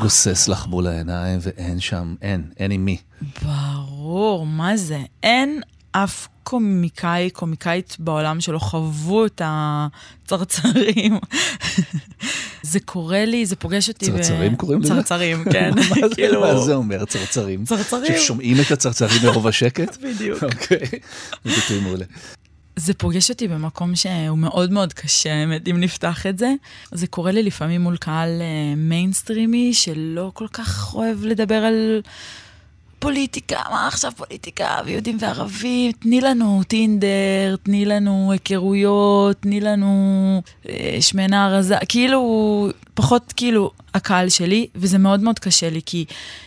גוסס 0.00 0.48
לך 0.48 0.66
מול 0.66 0.86
העיניים, 0.86 1.38
ואין 1.42 1.80
שם, 1.80 2.14
אין, 2.22 2.42
אין 2.58 2.70
עם 2.70 2.84
מי. 2.84 2.96
ברור, 3.42 4.46
מה 4.46 4.76
זה? 4.76 4.98
אין 5.22 5.60
אף 5.92 6.28
קומיקאי, 6.42 7.30
קומיקאית 7.30 7.96
בעולם 7.98 8.40
שלא 8.40 8.58
חוו 8.58 9.26
את 9.26 9.42
הצרצרים. 9.44 11.18
זה 12.62 12.80
קורה 12.80 13.24
לי, 13.24 13.46
זה 13.46 13.56
פוגש 13.56 13.88
אותי 13.88 14.06
צרצרים 14.06 14.56
קוראים 14.56 14.80
לזה? 14.80 14.94
צרצרים, 14.94 15.44
כן. 15.52 15.70
מה 15.74 16.08
זה- 16.08 16.14
כאילו, 16.14 16.40
מה 16.40 16.58
זה 16.60 16.74
אומר, 16.74 17.04
צרצרים? 17.04 17.64
צרצרים. 17.64 18.12
ששומעים 18.18 18.56
את 18.66 18.70
הצרצרים 18.70 19.22
מרוב 19.24 19.46
השקט? 19.46 19.96
בדיוק. 20.02 20.42
אוקיי, 20.44 20.78
זה 21.44 21.50
ביטוי 21.60 21.80
מעולה. 21.80 22.04
זה 22.76 22.94
פוגש 22.94 23.30
אותי 23.30 23.48
במקום 23.48 23.96
שהוא 23.96 24.38
מאוד 24.38 24.72
מאוד 24.72 24.92
קשה, 24.92 25.32
האמת, 25.32 25.68
אם 25.68 25.80
נפתח 25.80 26.26
את 26.26 26.38
זה. 26.38 26.54
זה 26.92 27.06
קורה 27.06 27.32
לי 27.32 27.42
לפעמים 27.42 27.80
מול 27.80 27.96
קהל 27.96 28.28
אה, 28.40 28.74
מיינסטרימי, 28.76 29.74
שלא 29.74 30.30
כל 30.34 30.48
כך 30.52 30.94
אוהב 30.94 31.24
לדבר 31.24 31.54
על 31.54 32.02
פוליטיקה, 32.98 33.60
מה 33.70 33.88
עכשיו 33.88 34.12
פוליטיקה, 34.16 34.80
ויהודים 34.84 35.16
וערבים, 35.20 35.92
תני 35.92 36.20
לנו 36.20 36.62
טינדר, 36.68 37.56
תני 37.62 37.84
לנו 37.84 38.32
היכרויות, 38.32 39.36
תני 39.40 39.60
לנו 39.60 40.42
אה, 40.68 40.96
שמנה 41.00 41.48
רזה, 41.48 41.76
כאילו, 41.88 42.68
פחות 42.94 43.32
כאילו 43.36 43.70
הקהל 43.94 44.28
שלי, 44.28 44.66
וזה 44.74 44.98
מאוד 44.98 45.20
מאוד 45.20 45.38
קשה 45.38 45.70
לי, 45.70 45.80
כי 45.86 46.04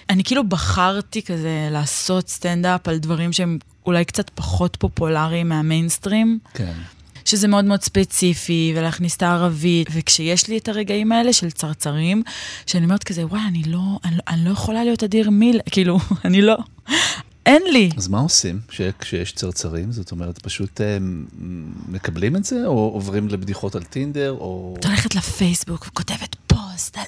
אני 0.09 0.23
כאילו 0.23 0.43
בחרתי 0.43 1.21
כזה 1.21 1.67
לעשות 1.71 2.29
סטנדאפ 2.29 2.87
על 2.87 2.97
דברים 2.97 3.33
שהם 3.33 3.57
אולי 3.85 4.05
קצת 4.05 4.29
פחות 4.35 4.75
פופולריים 4.79 5.49
מהמיינסטרים. 5.49 6.39
כן. 6.53 6.73
שזה 7.25 7.47
מאוד 7.47 7.65
מאוד 7.65 7.81
ספציפי, 7.81 8.73
ולהכניס 8.75 9.15
את 9.17 9.21
הערבית, 9.23 9.87
וכשיש 9.93 10.47
לי 10.47 10.57
את 10.57 10.67
הרגעים 10.69 11.11
האלה 11.11 11.33
של 11.33 11.51
צרצרים, 11.51 12.23
שאני 12.65 12.85
אומרת 12.85 13.03
כזה, 13.03 13.25
וואי, 13.25 13.41
אני 13.47 13.63
לא, 13.63 13.79
אני, 14.05 14.15
אני 14.27 14.45
לא 14.45 14.49
יכולה 14.49 14.83
להיות 14.83 15.03
אדיר 15.03 15.29
מיל, 15.29 15.59
כאילו, 15.71 15.99
אני 16.25 16.41
לא, 16.41 16.55
אין 17.45 17.61
לי. 17.71 17.89
אז 17.97 18.07
מה 18.07 18.19
עושים 18.19 18.59
ש- 18.69 18.81
כשיש 18.99 19.31
צרצרים? 19.31 19.91
זאת 19.91 20.11
אומרת, 20.11 20.39
פשוט 20.39 20.81
אה, 20.81 20.97
מ- 20.99 21.25
מקבלים 21.87 22.35
את 22.35 22.45
זה, 22.45 22.65
או 22.65 22.89
עוברים 22.93 23.27
לבדיחות 23.27 23.75
על 23.75 23.83
טינדר, 23.83 24.31
או... 24.31 24.75
את 24.79 24.85
הולכת 24.85 25.15
לפייסבוק 25.15 25.87
וכותבת 25.87 26.35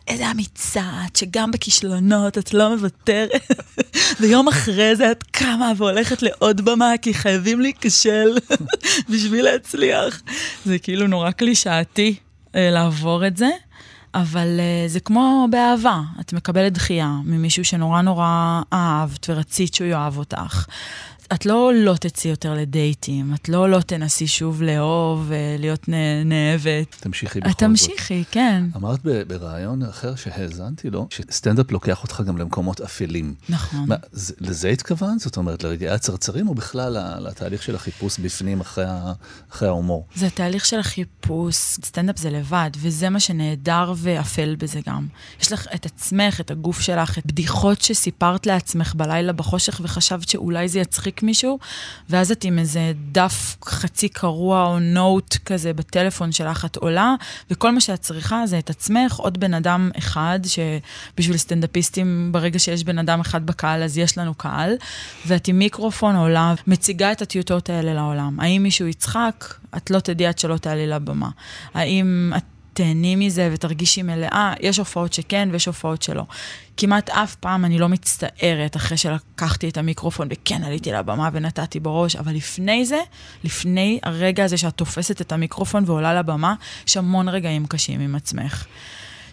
איזה 0.07 0.31
אמיצה 0.31 0.83
את, 1.07 1.15
שגם 1.15 1.51
בכישלונות 1.51 2.37
את 2.37 2.53
לא 2.53 2.75
מוותרת, 2.75 3.51
ויום 4.19 4.47
אחרי 4.47 4.95
זה 4.95 5.11
את 5.11 5.23
קמה 5.23 5.71
והולכת 5.77 6.21
לעוד 6.21 6.61
במה, 6.61 6.91
כי 7.01 7.13
חייבים 7.13 7.61
להיכשל 7.61 8.37
בשביל 9.09 9.45
להצליח. 9.45 10.21
זה 10.65 10.79
כאילו 10.79 11.07
נורא 11.07 11.31
קלישאתי 11.31 12.15
אה, 12.55 12.69
לעבור 12.71 13.27
את 13.27 13.37
זה, 13.37 13.49
אבל 14.15 14.59
אה, 14.59 14.87
זה 14.87 14.99
כמו 14.99 15.47
באהבה, 15.51 16.01
את 16.19 16.33
מקבלת 16.33 16.73
דחייה 16.73 17.11
ממישהו 17.23 17.65
שנורא 17.65 18.01
נורא 18.01 18.61
אהבת 18.73 19.29
ורצית 19.29 19.73
שהוא 19.73 19.87
יאהב 19.87 20.17
אותך. 20.17 20.65
את 21.33 21.45
לא 21.45 21.71
לא 21.75 21.95
תצאי 21.99 22.31
יותר 22.31 22.53
לדייטים, 22.53 23.33
את 23.33 23.49
לא 23.49 23.69
לא 23.69 23.79
תנסי 23.79 24.27
שוב 24.27 24.61
לאהוב 24.63 25.25
ולהיות 25.27 25.89
נ- 25.89 25.93
נאהבת. 26.29 26.95
תמשיכי 26.99 27.39
בכל 27.39 27.49
את 27.49 27.53
זאת. 27.53 27.59
תמשיכי, 27.59 28.23
כן. 28.31 28.63
אמרת 28.75 28.99
בריאיון 29.27 29.83
אחר 29.83 30.15
שהאזנתי 30.15 30.89
לו, 30.89 31.07
שסטנדאפ 31.09 31.71
לוקח 31.71 32.03
אותך 32.03 32.21
גם 32.27 32.37
למקומות 32.37 32.81
אפלים. 32.81 33.33
נכון. 33.49 33.85
מה, 33.87 33.95
זה- 34.11 34.33
לזה 34.39 34.69
התכוונת? 34.69 35.19
זאת 35.19 35.37
אומרת, 35.37 35.63
לרגעי 35.63 35.89
הצרצרים, 35.89 36.47
או 36.47 36.55
בכלל 36.55 36.97
לתהליך 37.19 37.63
של 37.63 37.75
החיפוש 37.75 38.19
בפנים 38.19 38.61
אחרי 38.61 38.85
ההומור? 39.67 40.05
זה 40.15 40.29
תהליך 40.29 40.65
של 40.65 40.79
החיפוש, 40.79 41.55
סטנדאפ 41.55 42.17
זה 42.17 42.29
לבד, 42.29 42.69
וזה 42.77 43.09
מה 43.09 43.19
שנהדר 43.19 43.93
ואפל 43.97 44.55
בזה 44.55 44.79
גם. 44.87 45.07
יש 45.41 45.51
לך 45.51 45.67
את 45.75 45.85
עצמך, 45.85 46.41
את 46.41 46.51
הגוף 46.51 46.79
שלך, 46.81 47.17
את 47.17 47.25
בדיחות 47.25 47.81
שסיפרת 47.81 48.45
לעצמך 48.45 48.93
בלילה 48.95 49.33
בחושך 49.33 49.79
וחשבת 49.83 50.29
שאולי 50.29 50.67
זה 50.69 50.79
יצחיק 50.79 51.16
מישהו, 51.23 51.59
ואז 52.09 52.31
את 52.31 52.43
עם 52.43 52.59
איזה 52.59 52.91
דף 53.11 53.57
חצי 53.65 54.09
קרוע 54.09 54.63
או 54.63 54.79
נוט 54.79 55.37
כזה 55.45 55.73
בטלפון 55.73 56.31
שלך, 56.31 56.65
את 56.65 56.75
עולה, 56.75 57.15
וכל 57.51 57.71
מה 57.71 57.81
שאת 57.81 58.01
צריכה 58.01 58.47
זה 58.47 58.59
את 58.59 58.69
עצמך, 58.69 59.15
עוד 59.15 59.39
בן 59.39 59.53
אדם 59.53 59.91
אחד, 59.97 60.39
שבשביל 60.43 61.37
סטנדאפיסטים, 61.37 62.29
ברגע 62.31 62.59
שיש 62.59 62.83
בן 62.83 62.99
אדם 62.99 63.19
אחד 63.19 63.45
בקהל, 63.45 63.83
אז 63.83 63.97
יש 63.97 64.17
לנו 64.17 64.33
קהל, 64.33 64.75
ואת 65.25 65.47
עם 65.47 65.59
מיקרופון 65.59 66.15
עולה, 66.15 66.53
מציגה 66.67 67.11
את 67.11 67.21
הטיוטות 67.21 67.69
האלה 67.69 67.93
לעולם. 67.93 68.39
האם 68.39 68.63
מישהו 68.63 68.87
יצחק? 68.87 69.53
את 69.77 69.91
לא 69.91 69.99
תדעי 69.99 70.27
עד 70.27 70.37
שלא 70.39 70.57
תעלי 70.57 70.87
לבמה. 70.87 71.29
האם 71.73 72.33
את 72.37 72.43
תהני 72.77 73.15
מזה 73.15 73.49
ותרגישי 73.53 74.01
מלאה? 74.01 74.53
יש 74.59 74.77
הופעות 74.77 75.13
שכן 75.13 75.49
ויש 75.51 75.65
הופעות 75.65 76.01
שלא. 76.01 76.23
כמעט 76.77 77.09
אף 77.09 77.35
פעם 77.35 77.65
אני 77.65 77.79
לא 77.79 77.89
מצטערת 77.89 78.75
אחרי 78.75 78.97
שלקחתי 78.97 79.69
את 79.69 79.77
המיקרופון 79.77 80.27
וכן 80.31 80.63
עליתי 80.63 80.91
לבמה 80.91 81.29
ונתתי 81.33 81.79
בראש, 81.79 82.15
אבל 82.15 82.33
לפני 82.33 82.85
זה, 82.85 82.99
לפני 83.43 83.99
הרגע 84.03 84.43
הזה 84.43 84.57
שאת 84.57 84.73
תופסת 84.73 85.21
את 85.21 85.31
המיקרופון 85.31 85.83
ועולה 85.87 86.13
לבמה, 86.13 86.55
יש 86.87 86.97
המון 86.97 87.29
רגעים 87.29 87.65
קשים 87.65 87.99
עם 87.99 88.15
עצמך. 88.15 88.65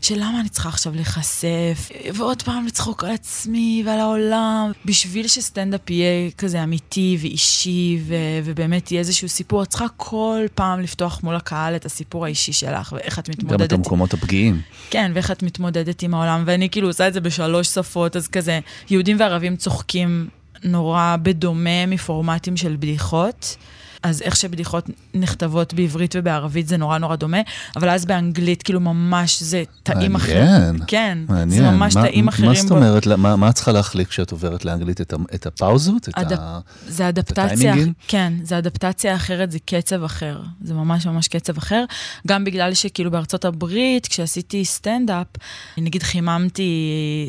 שלמה 0.05 0.41
אני 0.41 0.49
צריכה 0.49 0.69
עכשיו 0.69 0.95
להיחשף, 0.95 1.91
ועוד 2.15 2.43
פעם 2.43 2.67
לצחוק 2.67 3.05
על 3.05 3.11
עצמי 3.11 3.83
ועל 3.87 4.01
העולם, 4.01 4.73
בשביל 4.85 5.29
שסטנדאפ 5.29 5.91
יהיה 5.91 6.31
כזה 6.39 6.63
אמיתי 6.63 7.19
ואישי, 7.21 7.99
ו- 8.07 8.15
ובאמת 8.45 8.93
יהיה 8.93 9.01
איזשהו 9.01 9.29
סיפור, 9.29 9.63
את 9.63 9.69
צריכה 9.69 9.87
כל 9.97 10.41
פעם 10.55 10.81
לפתוח 10.81 11.21
מול 11.23 11.37
הקהל 11.37 11.77
את 11.77 11.87
הסיפור 11.87 12.25
האישי 12.25 12.53
שלך, 12.53 12.93
ואיך 12.97 13.19
את 13.19 13.29
גם 13.29 13.35
מתמודדת. 13.39 13.67
את 13.69 13.73
המקומות 13.73 14.15
הפגיעים. 14.15 14.61
כן, 14.91 15.13
ואיך 15.15 15.31
את 15.31 15.43
מתמודדת 15.43 16.03
עם 16.03 16.15
העולם, 16.15 16.43
ואני 16.47 16.71
כאילו 16.71 16.89
עושה 16.89 17.09
את 17.09 17.13
זה 17.13 17.21
בשלוש 17.21 17.69
שפות, 17.69 18.17
אז 18.17 18.29
כזה, 18.29 18.61
יהודים 18.91 19.21
וערבים 19.21 19.57
צוחקים 19.57 20.29
נורא 20.65 21.17
בדומה 21.23 21.87
מפורמטים 21.87 22.57
של 22.57 22.77
בדיחות. 22.77 23.57
אז 24.05 24.23
איך 24.23 24.37
שבדיחות 24.37 24.85
נכתבות 25.15 25.75
בעברית 25.75 26.15
ובערבית 26.19 26.69
זה 26.69 26.77
נורא 26.77 26.99
נורא 26.99 27.17
דומה, 27.17 27.39
אבל 27.77 27.89
אז 27.91 28.05
באנגלית 28.05 28.63
כאילו 28.63 28.81
ממש 28.81 29.43
זה 29.43 29.63
טעים 29.83 30.15
אחרים. 30.15 30.45
מעניין. 30.45 30.77
כן, 30.87 31.19
מעניין. 31.29 31.49
זה 31.65 31.71
ממש 31.71 31.97
מה- 31.97 32.03
טעים 32.03 32.29
אחרים. 32.29 32.49
מה 32.51 32.55
זאת 32.57 32.69
בו. 32.69 32.75
אומרת? 32.77 33.07
מה 33.07 33.37
מה 33.37 33.51
את 33.51 33.55
צריכה 33.55 33.73
להחליק 33.73 34.09
כשאת 34.09 34.33
עוברת 34.33 34.65
לאנגלית? 34.65 35.01
את 35.01 35.15
את 35.35 35.47
הפאוזות? 35.47 36.09
את 36.09 36.15
אדפ- 36.19 36.39
ה... 36.41 36.59
זה 36.87 37.09
אדפטציה, 37.09 37.45
הטיימינגים? 37.45 37.93
כן, 38.09 38.33
זה 38.43 38.59
אדפטציה 38.59 39.15
אחרת, 39.17 39.51
זה 39.51 39.59
קצב 39.67 40.05
אחר. 40.05 40.41
זה 40.63 40.75
ממש 40.75 41.07
ממש 41.07 41.29
קצב 41.29 41.57
אחר. 41.59 41.85
גם 42.27 42.45
בגלל 42.45 42.75
שכאילו 42.75 43.11
בארצות 43.11 43.45
הברית, 43.45 44.07
כשעשיתי 44.07 44.65
סטנדאפ, 44.65 45.27
נגיד 45.79 46.03
חיממתי 46.03 46.71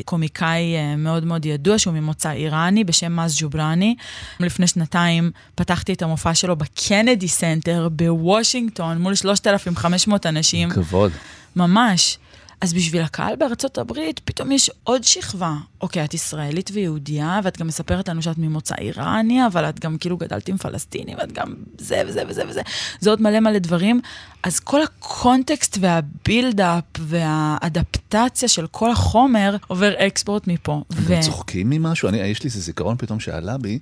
קומיקאי 0.04 0.74
אה, 0.76 0.96
מאוד 0.96 1.24
מאוד 1.24 1.46
ידוע, 1.46 1.78
שהוא 1.78 1.94
ממוצא 1.94 2.30
איראני, 2.30 2.84
בשם 2.84 3.12
מאז 3.12 3.36
ג'ובראני. 3.40 3.94
לפני 4.40 4.66
שנתיים 4.66 5.30
פתחתי 5.54 5.92
את 5.92 6.02
המופע 6.02 6.34
שלו 6.34 6.56
בקנדי 6.66 7.28
סנטר 7.28 7.88
בוושינגטון, 7.92 8.98
מול 8.98 9.14
3,500 9.14 10.26
אנשים. 10.26 10.70
כבוד. 10.70 11.12
ממש. 11.56 12.18
אז 12.60 12.72
בשביל 12.72 13.02
הקהל 13.02 13.36
בארצות 13.36 13.78
הברית, 13.78 14.20
פתאום 14.24 14.52
יש 14.52 14.70
עוד 14.84 15.04
שכבה. 15.04 15.54
אוקיי, 15.80 16.04
את 16.04 16.14
ישראלית 16.14 16.70
ויהודייה, 16.72 17.40
ואת 17.44 17.58
גם 17.58 17.66
מספרת 17.66 18.08
לנו 18.08 18.22
שאת 18.22 18.38
ממוצא 18.38 18.74
איראני, 18.78 19.46
אבל 19.46 19.64
את 19.64 19.80
גם 19.80 19.98
כאילו 19.98 20.16
גדלת 20.16 20.48
עם 20.48 20.56
פלסטינים, 20.56 21.18
ואת 21.18 21.32
גם 21.32 21.54
זה 21.78 22.02
וזה 22.06 22.22
וזה 22.28 22.42
וזה. 22.48 22.60
זה 23.00 23.10
עוד 23.10 23.22
מלא 23.22 23.40
מלא 23.40 23.58
דברים. 23.58 24.00
אז 24.42 24.60
כל 24.60 24.82
הקונטקסט 24.82 25.78
והבילדאפ 25.80 26.84
והאדפטציה 26.98 28.48
של 28.48 28.66
כל 28.66 28.90
החומר 28.90 29.56
עובר 29.66 29.92
אקספורט 29.98 30.46
מפה. 30.46 30.82
ו... 30.92 31.20
צוחקים 31.20 31.70
ממשהו? 31.70 32.08
אני, 32.08 32.18
יש 32.18 32.42
לי 32.42 32.48
איזה 32.48 32.60
זיכרון 32.60 32.96
פתאום 32.98 33.20
שעלה 33.20 33.58
בי. 33.58 33.78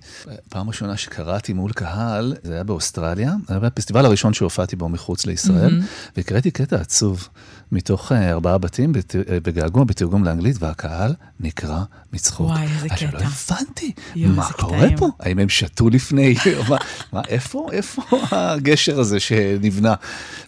פעם 0.48 0.68
ראשונה 0.68 0.96
שקראתי 0.96 1.52
מול 1.52 1.72
קהל, 1.72 2.34
זה 2.42 2.54
היה 2.54 2.64
באוסטרליה, 2.64 3.32
זה 3.48 3.54
היה 3.54 3.66
הפסטיבל 3.66 4.06
הראשון 4.06 4.34
שהופעתי 4.34 4.76
בו 4.76 4.88
מחוץ 4.88 5.26
לישראל, 5.26 5.80
mm-hmm. 5.80 6.12
והקראתי 6.16 6.50
קטע 6.50 6.76
עצוב 6.76 7.28
מתוך 7.74 8.12
uh, 8.12 8.14
ארבעה 8.14 8.58
בתים 8.58 8.92
בת, 8.92 9.14
uh, 9.14 9.30
בגעגוע 9.42 9.84
בתרגום 9.84 10.24
לאנגלית, 10.24 10.56
והקהל 10.60 11.14
נקרע 11.40 11.84
מצחוק. 12.12 12.46
וואי, 12.46 12.66
איזה 12.74 12.88
קטע. 12.88 13.06
לא 13.12 13.18
הבנתי, 13.18 13.92
מה 14.16 14.52
קורה. 14.52 14.88
פה? 14.96 15.08
האם 15.20 15.38
הם 15.38 15.48
שתו 15.48 15.90
לפני? 15.90 16.34
מה, 16.68 16.76
מה, 17.12 17.20
איפה, 17.28 17.68
איפה 17.72 18.02
הגשר 18.30 19.00
הזה 19.00 19.20
שנבנה? 19.20 19.94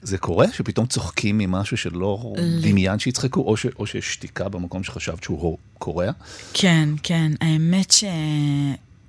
זה 0.03 0.19
קורה 0.19 0.47
שפתאום 0.53 0.87
צוחקים 0.87 1.39
ממשהו 1.39 1.77
שלא 1.77 2.35
דמיין 2.63 2.99
שיצחקו, 2.99 3.41
או, 3.41 3.57
ש, 3.57 3.67
או 3.79 3.87
שיש 3.87 4.13
שתיקה 4.13 4.49
במקום 4.49 4.85
שחשבת 4.85 5.23
שהוא 5.23 5.59
קורע? 5.79 6.11
כן, 6.55 6.89
כן. 7.03 7.33
האמת 7.41 7.91
ש... 7.91 8.05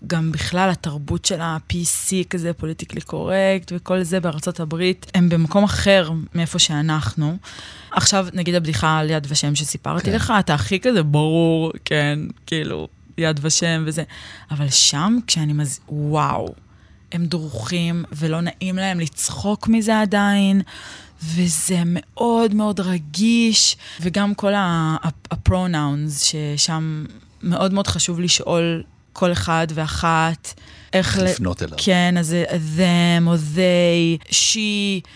גם 0.07 0.31
בכלל 0.31 0.69
התרבות 0.69 1.25
של 1.25 1.41
ה-PC 1.41 2.27
כזה, 2.29 2.53
פוליטיקלי 2.53 3.01
קורקט 3.01 3.71
וכל 3.75 4.03
זה 4.03 4.19
בארצות 4.19 4.59
הברית, 4.59 5.11
הם 5.13 5.29
במקום 5.29 5.63
אחר 5.63 6.11
מאיפה 6.35 6.59
שאנחנו. 6.59 7.37
עכשיו, 7.91 8.27
נגיד 8.33 8.55
הבדיחה 8.55 8.97
על 8.97 9.09
יד 9.09 9.27
ושם 9.29 9.55
שסיפרתי 9.55 10.05
כן. 10.05 10.15
לך, 10.15 10.33
אתה 10.39 10.53
הכי 10.53 10.79
כזה 10.79 11.03
ברור, 11.03 11.71
כן, 11.85 12.19
כאילו, 12.45 12.87
יד 13.17 13.39
ושם 13.43 13.83
וזה. 13.85 14.03
אבל 14.51 14.69
שם, 14.69 15.17
כשאני 15.27 15.53
מז... 15.53 15.79
וואו, 15.89 16.53
הם 17.11 17.25
דרוכים 17.25 18.03
ולא 18.11 18.41
נעים 18.41 18.75
להם 18.75 18.99
לצחוק 18.99 19.67
מזה 19.67 20.01
עדיין. 20.01 20.61
וזה 21.23 21.81
מאוד 21.85 22.53
מאוד 22.53 22.79
רגיש, 22.79 23.77
וגם 24.01 24.35
כל 24.35 24.53
הפרונאונס, 25.31 26.23
ששם 26.23 27.05
מאוד 27.43 27.73
מאוד 27.73 27.87
חשוב 27.87 28.19
לשאול 28.19 28.83
כל 29.17 29.31
אחד 29.31 29.67
ואחת, 29.73 30.53
איך... 30.93 31.17
לפנות 31.17 31.63
אליו. 31.63 31.77
כן, 31.81 32.15
אז 32.19 32.27
זה 32.27 32.45
them 32.49 33.27
או 33.27 33.35
they, 33.35 34.29
she. 34.29 35.07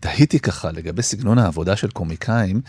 תהיתי 0.00 0.38
ככה 0.40 0.70
לגבי 0.70 1.02
סגנון 1.02 1.38
העבודה 1.38 1.76
של 1.76 1.90
קומיקאים, 1.90 2.60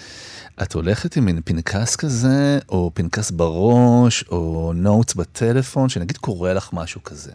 את 0.64 0.74
הולכת 0.74 1.16
עם 1.16 1.26
מין 1.26 1.42
פנקס 1.46 1.96
כזה, 1.96 2.60
או 2.70 2.92
פנקס 2.94 3.32
בראש, 3.32 4.24
או 4.32 4.72
נוטס 4.76 5.14
בטלפון, 5.14 5.90
שנגיד 5.90 6.18
קורה 6.18 6.54
לך 6.54 6.70
משהו 6.74 7.04
כזה. 7.04 7.32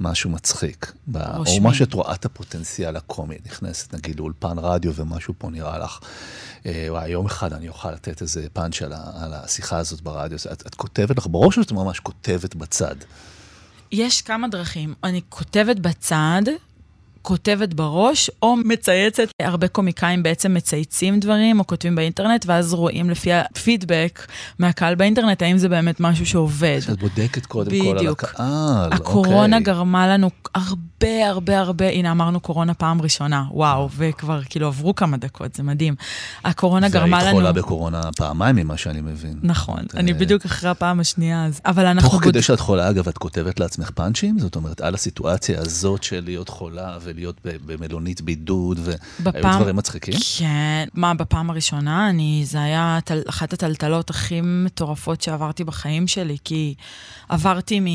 משהו 0.00 0.30
מצחיק, 0.30 0.92
ב- 1.08 1.16
או. 1.16 1.60
מה 1.60 1.74
שאת 1.74 1.94
רואה 1.94 2.14
את 2.14 2.24
הפוטנציאל 2.24 2.96
הקומי, 2.96 3.36
נכנסת 3.46 3.94
נגיד 3.94 4.18
לאולפן 4.18 4.58
רדיו 4.58 4.94
ומשהו 4.94 5.34
פה 5.38 5.50
נראה 5.50 5.78
לך, 5.78 5.98
אה, 6.66 6.86
וואי, 6.88 7.08
יום 7.10 7.26
אחד 7.26 7.52
אני 7.52 7.68
אוכל 7.68 7.90
לתת 7.92 8.22
איזה 8.22 8.46
פאנץ' 8.52 8.82
על, 8.82 8.92
ה- 8.92 9.10
על 9.24 9.34
השיחה 9.34 9.78
הזאת 9.78 10.00
ברדיו, 10.00 10.38
את, 10.52 10.66
את 10.66 10.74
כותבת 10.74 11.18
לך 11.18 11.26
בראש 11.30 11.58
או 11.58 11.62
שאת 11.62 11.72
ממש 11.72 12.00
כותבת 12.00 12.54
בצד? 12.54 12.96
יש 13.92 14.22
כמה 14.22 14.48
דרכים. 14.48 14.94
אני 15.04 15.20
כותבת 15.28 15.76
בצד, 15.78 16.42
כותבת 17.26 17.74
בראש, 17.74 18.30
או 18.42 18.56
מצייצת. 18.56 19.28
הרבה 19.42 19.68
קומיקאים 19.68 20.22
בעצם 20.22 20.54
מצייצים 20.54 21.20
דברים, 21.20 21.58
או 21.60 21.66
כותבים 21.66 21.94
באינטרנט, 21.96 22.44
ואז 22.48 22.74
רואים 22.74 23.10
לפי 23.10 23.32
הפידבק 23.32 24.26
מהקהל 24.58 24.94
באינטרנט, 24.94 25.42
האם 25.42 25.58
זה 25.58 25.68
באמת 25.68 26.00
משהו 26.00 26.26
שעובד. 26.26 26.78
שאת 26.80 26.98
בודקת 26.98 27.46
קודם 27.46 27.70
כל 27.82 27.98
על. 27.98 28.08
הקהל, 28.08 28.92
הקורונה 28.92 29.58
אוקיי. 29.58 29.74
גרמה 29.74 30.08
לנו 30.08 30.30
הרבה 30.54 31.28
הרבה 31.28 31.58
הרבה, 31.60 31.88
הנה 31.88 32.10
אמרנו 32.10 32.40
קורונה 32.40 32.74
פעם 32.74 33.02
ראשונה, 33.02 33.44
וואו, 33.50 33.88
וכבר 33.96 34.40
כאילו 34.44 34.66
עברו 34.66 34.94
כמה 34.94 35.16
דקות, 35.16 35.54
זה 35.54 35.62
מדהים. 35.62 35.94
הקורונה 36.44 36.88
גרמה 36.88 37.16
והיית 37.16 37.26
לנו... 37.28 37.36
חולה 37.36 37.52
בקורונה 37.52 38.00
פעמיים 38.16 38.56
ממה 38.56 38.76
שאני 38.76 39.00
מבין. 39.00 39.38
נכון, 39.42 39.78
את, 39.86 39.94
אני 39.94 40.14
בדיוק 40.14 40.44
אחרי 40.44 40.70
הפעם 40.70 41.00
השנייה, 41.00 41.44
אז... 41.44 41.60
אבל 41.66 41.86
אנחנו... 41.86 42.10
תוך 42.10 42.18
בוד- 42.18 42.30
כדי 42.32 42.42
שאת 42.42 42.60
חולה, 42.60 42.90
אגב, 42.90 43.08
את 43.08 43.18
כותבת 43.18 43.60
לעצמך 43.60 43.90
פאנצ'ים? 43.90 44.38
זאת 44.38 44.56
אומרת, 44.56 44.80
על 44.80 44.94
הסיטואציה 44.94 45.60
הזאת 45.60 46.02
של 46.02 46.22
להיות 46.24 46.48
חולה 46.48 46.96
ולהיות 47.16 47.36
ב- 47.44 47.56
במלונית 47.72 48.20
בידוד, 48.20 48.78
והיו 48.82 48.98
בפעם- 49.22 49.60
דברים 49.60 49.76
מצחיקים? 49.76 50.14
כן, 50.38 50.88
מה, 50.94 51.14
בפעם 51.14 51.50
הראשונה, 51.50 52.10
אני, 52.10 52.42
זה 52.46 52.62
היה 52.62 52.98
טל, 53.04 53.22
אחת 53.28 53.52
הטלטלות 53.52 54.10
הכי 54.10 54.40
מטורפות 54.40 55.22
שעברתי 55.22 55.64
בחיים 55.64 56.06
שלי, 56.06 56.36
כי 56.44 56.74
עברתי 57.28 57.80
מ... 57.80 57.86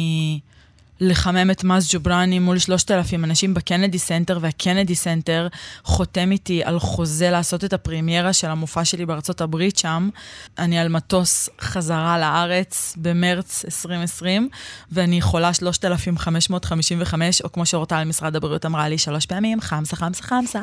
לחמם 1.03 1.51
את 1.51 1.63
מאז 1.63 1.87
ג'ובראני 1.93 2.39
מול 2.39 2.59
3,000 2.59 3.23
אנשים 3.23 3.53
בקנדי 3.53 3.99
סנטר, 3.99 4.37
והקנדי 4.41 4.95
סנטר 4.95 5.47
חותם 5.83 6.31
איתי 6.31 6.63
על 6.63 6.79
חוזה 6.79 7.29
לעשות 7.29 7.63
את 7.63 7.73
הפרימיירה 7.73 8.33
של 8.33 8.47
המופע 8.47 8.85
שלי 8.85 9.05
בארצות 9.05 9.41
הברית 9.41 9.77
שם. 9.77 10.09
אני 10.57 10.79
על 10.79 10.89
מטוס 10.89 11.49
חזרה 11.61 12.19
לארץ 12.19 12.93
במרץ 12.97 13.65
2020, 13.65 14.49
ואני 14.91 15.21
חולה 15.21 15.53
3,555, 15.53 17.41
או 17.41 17.51
כמו 17.51 17.65
שאורטל 17.65 18.03
משרד 18.03 18.35
הבריאות 18.35 18.65
אמרה 18.65 18.89
לי 18.89 18.97
שלוש 18.97 19.25
פעמים, 19.25 19.61
חמסה, 19.61 19.95
חמסה, 19.95 20.23
חמסה. 20.23 20.61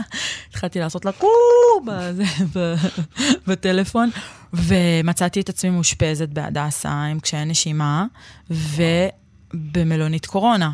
התחלתי 0.51 0.79
לעשות 0.81 1.05
לה 1.05 1.13
קו 1.13 1.29
בטלפון, 3.47 4.11
ומצאתי 4.53 5.41
את 5.41 5.49
עצמי 5.49 5.71
מאושפזת 5.71 6.29
בהדסה 6.29 6.91
עם 6.91 7.21
קשיי 7.21 7.45
נשימה, 7.45 8.05
ובמלונית 9.55 10.27
קורונה. 10.27 10.71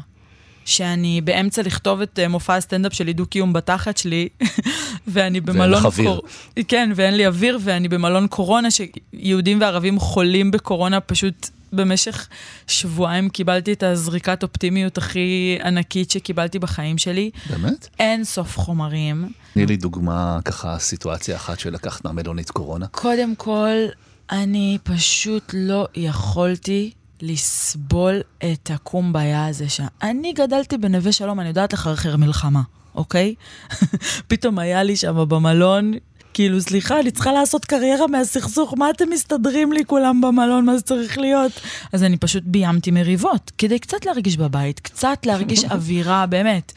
שאני 0.64 1.20
באמצע 1.20 1.62
לכתוב 1.62 2.00
את 2.00 2.18
אה, 2.18 2.28
מופע 2.28 2.54
הסטנדאפ 2.54 2.92
שלי 2.92 3.12
דו-קיום 3.12 3.52
בתחת 3.52 3.96
שלי, 3.96 4.28
ואני 5.06 5.40
במלון... 5.40 5.78
לך 5.78 5.84
אוויר. 5.84 6.20
כן, 6.68 6.92
ואין 6.94 7.14
לי 7.14 7.26
אוויר, 7.26 7.58
ואני 7.62 7.88
במלון 7.88 8.26
קורונה, 8.26 8.68
שיהודים 8.70 9.60
וערבים 9.60 9.98
חולים 9.98 10.50
בקורונה 10.50 11.00
פשוט 11.00 11.50
במשך 11.72 12.28
שבועיים 12.66 13.28
קיבלתי 13.28 13.72
את 13.72 13.82
הזריקת 13.82 14.42
אופטימיות 14.42 14.98
הכי 14.98 15.58
ענקית 15.64 16.10
שקיבלתי 16.10 16.58
בחיים 16.58 16.98
שלי. 16.98 17.30
באמת? 17.50 17.88
אין 17.98 18.24
סוף 18.24 18.58
חומרים. 18.58 19.32
תני 19.54 19.66
לי 19.66 19.76
דוגמה, 19.76 20.38
ככה, 20.44 20.78
סיטואציה 20.78 21.36
אחת 21.36 21.58
שלקחת 21.58 22.04
מהמלונית 22.04 22.50
קורונה. 22.50 22.86
קודם 22.86 23.34
כל, 23.36 23.76
אני 24.30 24.78
פשוט 24.82 25.50
לא 25.54 25.86
יכולתי 25.94 26.90
לסבול 27.26 28.20
את 28.38 28.70
הקומביה 28.74 29.46
הזה 29.46 29.68
שם. 29.68 29.86
אני 30.02 30.32
גדלתי 30.32 30.78
בנווה 30.78 31.12
שלום, 31.12 31.40
אני 31.40 31.48
יודעת 31.48 31.72
לחרחר 31.72 32.16
מלחמה, 32.16 32.62
אוקיי? 32.94 33.34
פתאום 34.28 34.58
היה 34.58 34.82
לי 34.82 34.96
שם 34.96 35.24
במלון, 35.28 35.92
כאילו, 36.34 36.60
סליחה, 36.60 37.00
אני 37.00 37.10
צריכה 37.10 37.32
לעשות 37.32 37.64
קריירה 37.64 38.06
מהסכסוך, 38.06 38.74
מה 38.76 38.90
אתם 38.90 39.10
מסתדרים 39.10 39.72
לי 39.72 39.84
כולם 39.84 40.20
במלון, 40.20 40.64
מה 40.64 40.76
זה 40.76 40.82
צריך 40.82 41.18
להיות? 41.18 41.52
אז 41.92 42.02
אני 42.02 42.16
פשוט 42.16 42.42
ביימתי 42.46 42.90
מריבות, 42.90 43.52
כדי 43.58 43.78
קצת 43.78 44.06
להרגיש 44.06 44.36
בבית, 44.36 44.80
קצת 44.80 45.26
להרגיש 45.26 45.64
אווירה, 45.74 46.26
באמת. 46.26 46.72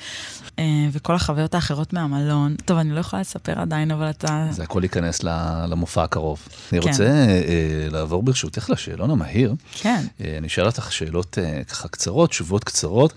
אה, 0.59 0.63
וכל 0.91 1.15
החוויות 1.15 1.55
האחרות 1.55 1.93
מהמלון, 1.93 2.55
טוב, 2.65 2.77
אני 2.77 2.91
לא 2.91 2.99
יכולה 2.99 3.21
לספר 3.21 3.59
עדיין, 3.59 3.91
אבל 3.91 4.09
אתה... 4.09 4.47
זה 4.51 4.63
הכל 4.63 4.83
ייכנס 4.83 5.23
למופע 5.69 6.03
הקרוב. 6.03 6.47
אני 6.71 6.81
כן. 6.81 6.89
רוצה 6.89 7.03
אה, 7.03 7.87
לעבור 7.91 8.23
ברשותך 8.23 8.69
לשאלון 8.69 9.09
המהיר. 9.11 9.55
כן. 9.71 10.05
אה, 10.21 10.37
אני 10.37 10.47
אשאל 10.47 10.65
אותך 10.65 10.91
שאלות 10.91 11.37
אה, 11.37 11.63
ככה 11.63 11.87
קצרות, 11.87 12.29
תשובות 12.29 12.63
קצרות. 12.63 13.13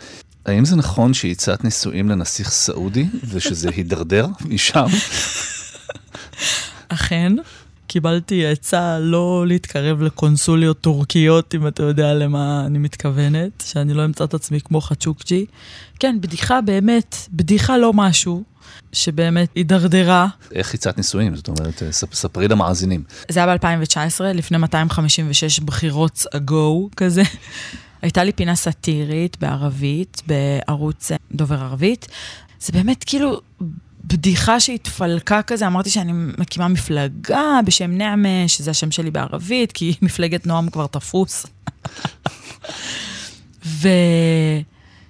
האם 0.47 0.65
זה 0.65 0.77
נכון 0.77 1.15
שהצעת 1.15 1.65
נישואים 1.65 2.09
לנסיך 2.09 2.51
סעודי 2.51 3.07
ושזה 3.29 3.71
הידרדר 3.77 4.27
משם? 4.45 4.87
אכן, 6.89 7.33
קיבלתי 7.91 8.47
עצה 8.47 8.99
לא 8.99 9.45
להתקרב 9.47 10.03
לקונסוליות 10.03 10.81
טורקיות, 10.81 11.55
אם 11.55 11.67
אתה 11.67 11.83
יודע 11.83 12.15
למה 12.15 12.63
אני 12.67 12.79
מתכוונת, 12.79 13.65
שאני 13.67 13.95
לא 13.95 14.05
אמצא 14.05 14.25
את 14.25 14.35
עצמי 14.35 14.61
כמו 14.61 14.81
חצ'וקג'י. 14.81 15.47
כן, 15.99 16.17
בדיחה 16.21 16.61
באמת, 16.61 17.17
בדיחה 17.33 17.79
לא 17.79 17.93
משהו, 17.93 18.43
שבאמת 18.93 19.49
הידרדרה. 19.55 20.27
איך 20.55 20.75
הצעת 20.75 20.97
נישואים? 20.97 21.37
זאת 21.37 21.49
אומרת, 21.49 21.83
אה, 21.83 21.93
ספ- 21.93 22.15
ספרי 22.15 22.49
למאזינים. 22.49 23.03
זה 23.29 23.45
היה 23.45 23.57
ב-2019, 23.59 23.97
לפני 24.35 24.59
256 24.59 25.61
בחירות 25.61 26.25
אגו 26.37 26.89
כזה. 26.97 27.23
הייתה 28.03 28.25
לי 28.25 28.33
פינה 28.33 28.55
סאטירית 28.57 29.37
בערבית, 29.41 30.23
בערוץ 30.27 31.13
אה, 31.13 31.17
דובר 31.33 31.59
ערבית. 31.61 32.09
זה 32.61 32.73
באמת 32.73 33.05
כאילו 33.05 33.41
בדיחה 34.05 34.61
שהתפלקה 34.61 35.43
כזה, 35.43 35.67
אמרתי 35.67 35.91
שאני 35.91 36.13
מקימה 36.13 36.69
מפלגה 36.69 37.61
בשם 37.67 37.91
נעמה, 37.91 38.49
שזה 38.49 38.71
השם 38.71 38.91
שלי 38.91 39.11
בערבית, 39.11 39.73
כי 39.73 39.95
מפלגת 40.03 40.47
נועם 40.47 40.71
כבר 40.71 40.87
תפוס. 40.87 41.47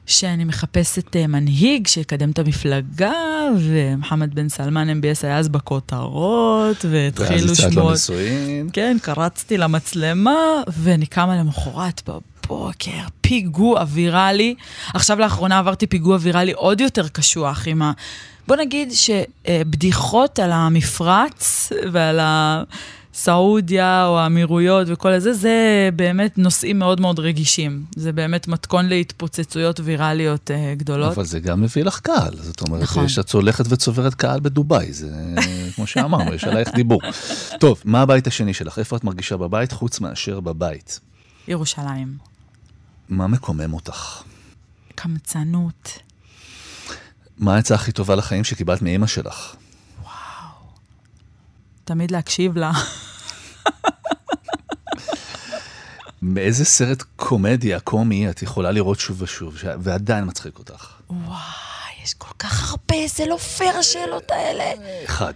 ושאני 0.07 0.44
מחפשת 0.44 1.16
אה, 1.16 1.26
מנהיג 1.26 1.87
שיקדם 1.87 2.31
את 2.31 2.38
המפלגה, 2.38 3.12
ומוחמד 3.59 4.35
בן 4.35 4.48
סלמן 4.48 4.90
MBS 4.90 5.18
היה 5.22 5.38
אז 5.38 5.48
בכותרות, 5.48 6.85
ואז 6.85 6.92
והתחילו 6.92 7.53
הצעת 7.53 7.72
שמועות. 7.72 7.90
לנישואים. 7.90 8.70
כן, 8.70 8.96
קרצתי 9.03 9.59
למצלמה, 9.59 10.37
ואני 10.68 11.07
קמה 11.07 11.37
למחרת 11.37 12.03
בבוקר, 12.09 13.00
פיגוע 13.20 13.85
ויראלי. 13.88 14.55
עכשיו 14.94 15.18
לאחרונה 15.18 15.59
עברתי 15.59 15.87
פיגוע 15.87 16.18
ויראלי 16.20 16.53
עוד 16.53 16.81
יותר 16.81 17.09
קשוח 17.09 17.62
עם 17.66 17.83
ה... 17.83 17.92
בוא 18.48 18.57
נגיד 18.57 18.92
שבדיחות 18.92 20.38
על 20.38 20.53
המפרץ 20.53 21.72
ועל 21.92 22.18
הסעודיה 22.22 24.07
או 24.07 24.18
האמירויות 24.18 24.87
וכל 24.90 25.12
הזה, 25.12 25.33
זה 25.33 25.88
באמת 25.96 26.38
נושאים 26.38 26.79
מאוד 26.79 27.00
מאוד 27.00 27.18
רגישים. 27.18 27.85
זה 27.96 28.12
באמת 28.12 28.48
מתכון 28.48 28.88
להתפוצצויות 28.88 29.81
ויראליות 29.85 30.50
אה, 30.50 30.74
גדולות. 30.76 31.12
אבל 31.12 31.24
זה 31.24 31.40
גם 31.40 31.62
מביא 31.62 31.85
לך 31.85 32.00
קהל, 32.00 32.37
זאת 32.37 32.61
אומרת, 32.61 32.83
נכון. 32.83 33.05
יש 33.05 33.18
את 33.18 33.31
הולכת 33.31 33.64
וצוברת 33.68 34.14
קהל 34.14 34.40
בדובאי, 34.40 34.92
זה 34.92 35.09
כמו 35.74 35.87
שאמרנו, 35.87 36.35
יש 36.35 36.44
עלייך 36.44 36.68
דיבור. 36.74 37.00
טוב, 37.61 37.83
מה 37.85 38.00
הבית 38.00 38.26
השני 38.26 38.55
שלך? 38.55 38.79
איפה 38.79 38.96
את 38.96 39.05
מרגישה 39.05 39.37
בבית 39.37 39.72
חוץ 39.72 40.00
מאשר 40.00 40.40
בבית? 40.40 41.00
ירושלים. 41.48 42.18
מה 43.09 43.26
מקומם 43.26 43.74
אותך? 43.74 44.22
קמצנות. 44.94 45.98
מה 47.40 47.55
העצה 47.55 47.74
הכי 47.74 47.92
טובה 47.92 48.14
לחיים 48.14 48.44
שקיבלת 48.44 48.83
מאימא 48.83 49.07
שלך? 49.07 49.55
תמיד 51.85 52.11
להקשיב 52.11 52.57
לה. 52.57 52.72
מאיזה 56.22 56.64
סרט 56.64 57.03
קומדיה, 57.16 57.81
קומי, 57.81 58.31
את 58.31 58.42
יכולה 58.42 58.70
לראות 58.70 59.00
שוב 59.00 59.22
ושוב, 59.22 59.59
ש- 59.59 59.64
ועדיין 59.81 60.24
מצחיק 60.26 60.59
אותך? 60.59 60.88
וואי, 61.11 61.38
יש 62.05 62.14
כל 62.14 62.35
כך 62.38 62.70
הרבה, 62.70 63.07
זה 63.16 63.26
לא 63.26 63.37
פייר 63.37 63.76
השאלות 63.76 64.31
האלה. 64.31 64.64
אחד. 65.05 65.33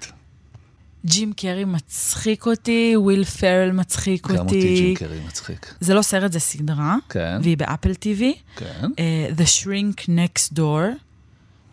ג'ים 1.07 1.33
קרי 1.33 1.65
מצחיק 1.65 2.47
אותי, 2.47 2.95
וויל 2.97 3.25
פארל 3.25 3.73
מצחיק 3.73 4.25
אותי. 4.25 4.37
גם 4.39 4.45
אותי 4.47 4.75
ג'ים 4.77 4.95
קרי 4.97 5.21
מצחיק. 5.27 5.75
זה 5.81 5.95
לא 5.95 6.03
סרט, 6.03 6.33
זה 6.33 6.41
סדרה, 6.41 6.97
כן, 7.09 7.39
והיא 7.43 7.57
באפל 7.57 7.93
TV. 7.93 8.23
כן. 8.57 8.81
אה, 8.97 9.39
The 9.39 9.45
Shrink 9.45 10.01
Next 10.09 10.57
Door, 10.57 10.85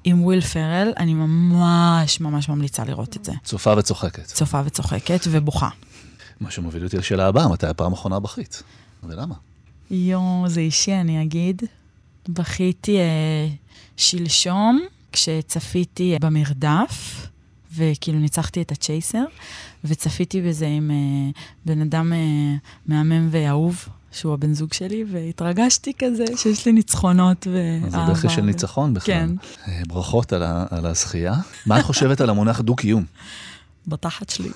עם 0.04 0.24
וויל 0.24 0.42
פארל, 0.42 0.94
אני 0.98 1.14
ממש 1.14 2.20
ממש 2.20 2.50
ממליצה 2.50 2.84
לראות 2.84 3.18
את 3.18 3.26
זה. 3.26 3.34
צופה 3.44 3.74
וצוחקת. 3.78 4.26
צופה 4.26 4.62
וצוחקת 4.66 5.20
ובוכה. 5.30 5.70
מה 6.40 6.52
שמוביל 6.52 6.84
אותי 6.84 6.98
לשאלה 6.98 7.28
הבאה, 7.28 7.48
מתי 7.48 7.68
הפעם 7.68 7.92
האחרונה 7.92 8.20
בכית? 8.20 8.64
ולמה? 9.04 9.36
יואו, 9.92 10.44
זה 10.48 10.60
אישי, 10.60 10.94
אני 10.94 11.24
אגיד. 11.24 11.62
בכיתי 12.30 12.98
uh, 12.98 13.52
שלשום, 13.98 14.82
כשצפיתי 15.12 16.16
uh, 16.16 16.20
במרדף, 16.22 17.28
וכאילו 17.76 18.20
ניצחתי 18.20 18.62
את 18.62 18.72
הצ'ייסר, 18.72 19.24
וצפיתי 19.84 20.42
בזה 20.42 20.68
עם 20.68 20.92
uh, 20.92 21.40
בן 21.66 21.82
אדם 21.82 22.14
uh, 22.14 22.60
מהמם 22.86 23.28
ואהוב, 23.32 23.88
שהוא 24.12 24.34
הבן 24.34 24.54
זוג 24.54 24.74
שלי, 24.74 25.06
והתרגשתי 25.12 25.94
כזה 26.00 26.26
שיש 26.36 26.66
לי 26.66 26.72
ניצחונות 26.72 27.48
ואהבה. 27.52 27.98
אז 27.98 28.08
זה 28.08 28.14
בכי 28.14 28.30
של 28.30 28.42
ניצחון 28.42 28.94
בכלל. 28.94 29.14
כן. 29.14 29.30
אה, 29.68 29.82
ברכות 29.88 30.34
על, 30.34 30.44
ה, 30.44 30.66
על 30.70 30.86
הזכייה. 30.86 31.34
מה 31.66 31.80
את 31.80 31.84
חושבת 31.84 32.22
על 32.22 32.30
המונח 32.30 32.62
דו-קיום? 32.62 33.06
בתחת 33.88 34.30
שלי. 34.30 34.50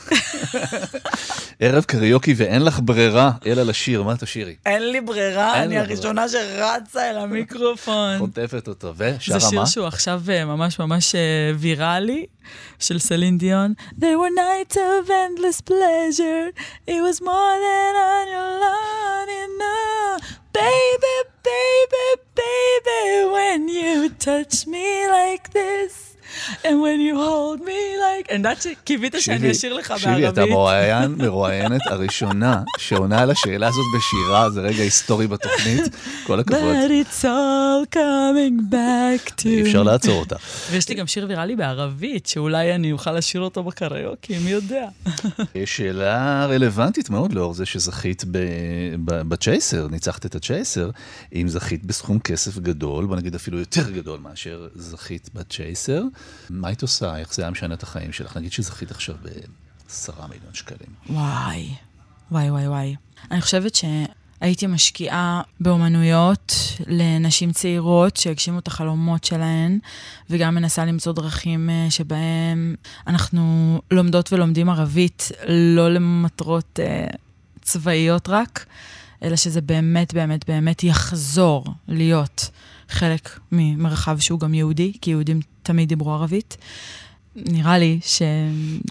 ערב 1.59 1.83
קריוקי 1.83 2.33
ואין 2.37 2.63
לך 2.63 2.79
ברירה 2.83 3.31
אלא 3.45 3.63
לשיר, 3.63 4.03
מה 4.03 4.17
תשירי? 4.17 4.55
אין 4.65 4.91
לי 4.91 5.01
ברירה, 5.01 5.55
אין 5.55 5.63
אני 5.63 5.79
הראשונה 5.79 6.29
שרצה 6.29 7.09
אל 7.09 7.17
המיקרופון. 7.17 8.17
חוטפת 8.17 8.67
אותו, 8.67 8.93
זה 8.93 9.15
ושרה 9.17 9.39
שיר 9.39 9.59
מה? 9.59 9.65
שהוא 9.65 9.87
עכשיו 9.87 10.21
אה, 10.29 10.45
ממש 10.45 10.79
ממש 10.79 11.15
אה, 11.15 11.51
ויראלי, 11.57 12.25
של 12.79 12.99
סלין 12.99 13.37
דיון. 13.37 13.73
They 13.99 14.15
were 14.21 14.35
nights 14.35 14.75
of 14.75 15.09
endless 15.09 15.61
pleasure, 15.61 16.51
it 16.87 17.01
was 17.07 17.21
more 17.21 17.55
than 17.65 17.93
on 18.11 18.25
your 18.33 18.49
lawn, 18.63 19.27
you 19.37 19.47
know. 19.59 20.25
Baby, 20.53 21.15
baby, 21.43 22.07
baby, 22.41 23.03
when 23.35 23.67
you 23.67 24.09
touch 24.27 24.67
me 24.67 24.87
like 25.09 25.51
this, 25.51 26.14
and 26.63 26.77
when 26.83 26.99
you 26.99 27.15
hold 27.15 27.61
me 27.61 27.81
like... 28.01 28.29
אני 28.29 28.37
יודעת 28.37 28.61
שקיווית 28.61 29.15
שאני 29.19 29.51
אשיר 29.51 29.73
לך 29.73 29.93
שירי, 29.97 30.29
אתה 30.29 30.35
בערבית. 30.35 30.53
מרואיין, 30.53 31.15
מרואיינת 31.17 31.81
הראשונה 31.87 32.61
שעונה 32.77 33.21
על 33.21 33.31
השאלה 33.31 33.67
הזאת 33.67 33.85
בשירה, 33.97 34.49
זה 34.49 34.61
רגע 34.61 34.83
היסטורי 34.83 35.27
בתוכנית, 35.27 35.83
כל 36.27 36.39
הכבוד. 36.39 36.59
But 36.59 37.07
it's 37.07 37.23
all 37.23 37.95
coming 37.95 38.73
back 38.73 39.41
to... 39.41 39.45
אי 39.45 39.61
אפשר 39.61 39.83
לעצור 39.83 40.19
אותה. 40.19 40.35
ויש 40.71 40.89
לי 40.89 40.95
גם 40.95 41.07
שיר 41.07 41.25
ויראלי 41.29 41.55
בערבית, 41.55 42.25
שאולי 42.25 42.75
אני 42.75 42.91
אוכל 42.91 43.11
לשיר 43.11 43.41
אותו 43.41 43.63
בקריוקי, 43.63 44.37
מי 44.37 44.51
יודע. 44.51 44.87
שאלה 45.65 46.45
רלוונטית 46.45 47.09
מאוד 47.09 47.33
לאור 47.33 47.53
זה 47.53 47.65
שזכית 47.65 48.23
בצ'ייסר, 49.05 49.87
ניצחת 49.87 50.25
את 50.25 50.35
הצ'ייסר, 50.35 50.89
אם 51.35 51.47
זכית 51.47 51.85
בסכום 51.85 52.19
כסף 52.19 52.57
גדול, 52.57 53.05
בוא 53.05 53.15
נגיד 53.15 53.35
אפילו 53.35 53.59
יותר 53.59 53.89
גדול 53.89 54.19
מאשר 54.19 54.67
זכית 54.75 55.29
בצ'ייסר, 55.33 56.01
מה 56.49 56.67
היית 56.67 56.81
עושה? 56.81 57.17
איך 57.17 57.33
זה 57.33 57.41
היה 57.41 57.51
משנה 57.51 57.73
את 57.73 57.83
החיים 57.83 58.11
שלך? 58.11 58.37
נגיד 58.37 58.51
שזכית 58.51 58.91
עכשיו 58.91 59.15
בעשרה 59.21 60.27
מיליון 60.27 60.53
שקלים. 60.53 60.89
וואי, 61.09 61.69
וואי, 62.31 62.51
וואי, 62.51 62.67
וואי. 62.67 62.95
אני 63.31 63.41
חושבת 63.41 63.75
שהייתי 63.75 64.67
משקיעה 64.67 65.41
באומנויות 65.59 66.53
לנשים 66.87 67.51
צעירות 67.51 68.17
שהגשימו 68.17 68.59
את 68.59 68.67
החלומות 68.67 69.23
שלהן, 69.23 69.79
וגם 70.29 70.55
מנסה 70.55 70.85
למצוא 70.85 71.13
דרכים 71.13 71.69
אה, 71.69 71.87
שבהן 71.89 72.75
אנחנו 73.07 73.81
לומדות 73.91 74.33
ולומדים 74.33 74.69
ערבית, 74.69 75.31
לא 75.47 75.93
למטרות 75.93 76.79
אה, 76.83 77.07
צבאיות 77.61 78.29
רק, 78.29 78.65
אלא 79.23 79.35
שזה 79.35 79.61
באמת, 79.61 80.13
באמת, 80.13 80.49
באמת 80.49 80.83
יחזור 80.83 81.65
להיות 81.87 82.49
חלק 82.89 83.39
ממרחב 83.51 84.19
שהוא 84.19 84.39
גם 84.39 84.53
יהודי, 84.53 84.93
כי 85.01 85.11
יהודים 85.11 85.39
תמיד 85.65 85.89
דיברו 85.89 86.13
ערבית. 86.13 86.57
נראה 87.35 87.77
לי 87.77 87.99
ש... 88.03 88.21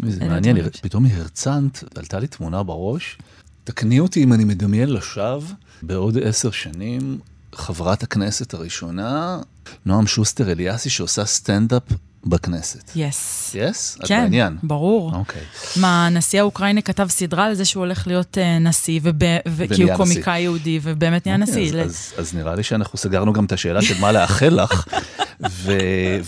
זה 0.09 0.25
מעניין, 0.29 0.57
ש- 0.73 0.81
פתאום 0.81 1.07
הרצנת, 1.07 1.85
עלתה 1.99 2.19
לי 2.19 2.27
תמונה 2.27 2.63
בראש. 2.63 3.19
תקני 3.65 4.01
אותי 4.01 4.25
אם 4.25 4.33
אני 4.33 4.45
מדמיין 4.45 4.93
לשווא, 4.93 5.49
בעוד 5.83 6.19
עשר 6.19 6.51
שנים, 6.51 7.19
חברת 7.55 8.03
הכנסת 8.03 8.55
הראשונה, 8.55 9.39
נועם 9.87 10.07
שוסטר 10.07 10.53
אליאסי, 10.53 10.91
שעושה 10.91 11.25
סטנדאפ 11.25 11.83
בכנסת. 12.27 12.91
Yes. 12.97 13.51
Yes? 13.55 13.97
את 14.01 14.07
כן, 14.07 14.23
בעניין. 14.23 14.57
ברור. 14.63 15.13
אוקיי. 15.15 15.43
מה, 15.77 16.07
הנשיא 16.07 16.41
האוקראיני 16.41 16.83
כתב 16.83 17.07
סדרה 17.11 17.45
על 17.45 17.55
זה 17.55 17.65
שהוא 17.65 17.81
הולך 17.85 18.07
להיות 18.07 18.39
אה, 18.39 18.59
נשיא, 18.59 19.01
וב- 19.03 19.13
וכי 19.57 19.75
ונהיה 19.75 19.95
הוא 19.95 20.05
קומיקאי 20.05 20.41
יהודי, 20.41 20.81
ובאמת 20.83 21.27
נהיה 21.27 21.39
אוקיי, 21.41 21.53
נשיא. 21.53 21.81
אז, 21.83 21.91
אז, 21.91 22.13
אז 22.19 22.35
נראה 22.35 22.55
לי 22.55 22.63
שאנחנו 22.63 22.99
סגרנו 22.99 23.33
גם 23.33 23.45
את 23.45 23.53
השאלה 23.53 23.83
של 23.83 24.01
מה 24.01 24.13
לאחל 24.13 24.61
לך, 24.63 24.87
ו, 25.51 25.73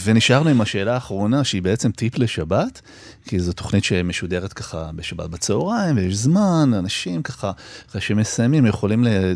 ונשארנו 0.05 0.51
עם 0.51 0.61
השאלה 0.61 0.95
האחרונה, 0.95 1.45
שהיא 1.45 1.63
בעצם 1.63 1.91
טיפ 1.91 2.19
לשבת, 2.19 2.81
כי 3.25 3.41
זו 3.41 3.53
תוכנית 3.53 3.85
שמשודרת 3.85 4.53
ככה 4.53 4.91
בשבת 4.95 5.31
בצהריים, 5.31 5.97
ויש 5.97 6.15
זמן, 6.17 6.71
אנשים 6.79 7.23
ככה, 7.23 7.51
אחרי 7.91 8.01
שהם 8.01 8.17
מסיימים, 8.17 8.67
יכולים 8.67 9.05
ל, 9.05 9.09
ל, 9.09 9.35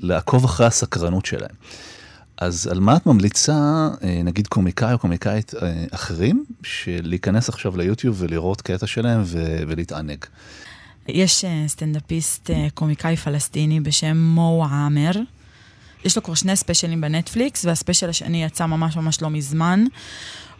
לעקוב 0.00 0.44
אחרי 0.44 0.66
הסקרנות 0.66 1.26
שלהם. 1.26 1.54
אז 2.38 2.66
על 2.66 2.80
מה 2.80 2.96
את 2.96 3.06
ממליצה, 3.06 3.88
אה, 4.02 4.20
נגיד 4.24 4.46
קומיקאי 4.46 4.92
או 4.92 4.98
קומיקאית 4.98 5.54
אה, 5.54 5.84
אחרים, 5.90 6.44
שלהיכנס 6.62 7.48
עכשיו 7.48 7.76
ליוטיוב 7.76 8.16
ולראות 8.18 8.62
קטע 8.62 8.86
שלהם 8.86 9.22
ו- 9.24 9.62
ולהתענג? 9.68 10.24
יש 11.08 11.44
אה, 11.44 11.64
סטנדאפיסט 11.68 12.50
קומיקאי 12.74 13.16
פלסטיני 13.16 13.80
בשם 13.80 14.16
מו 14.16 14.66
עאמר. 14.70 15.12
יש 16.04 16.16
לו 16.16 16.22
כבר 16.22 16.34
שני 16.34 16.56
ספיישלים 16.56 17.00
בנטפליקס, 17.00 17.64
והספיישל 17.64 18.08
השני 18.08 18.44
יצא 18.44 18.66
ממש 18.66 18.96
ממש 18.96 19.22
לא 19.22 19.30
מזמן. 19.30 19.84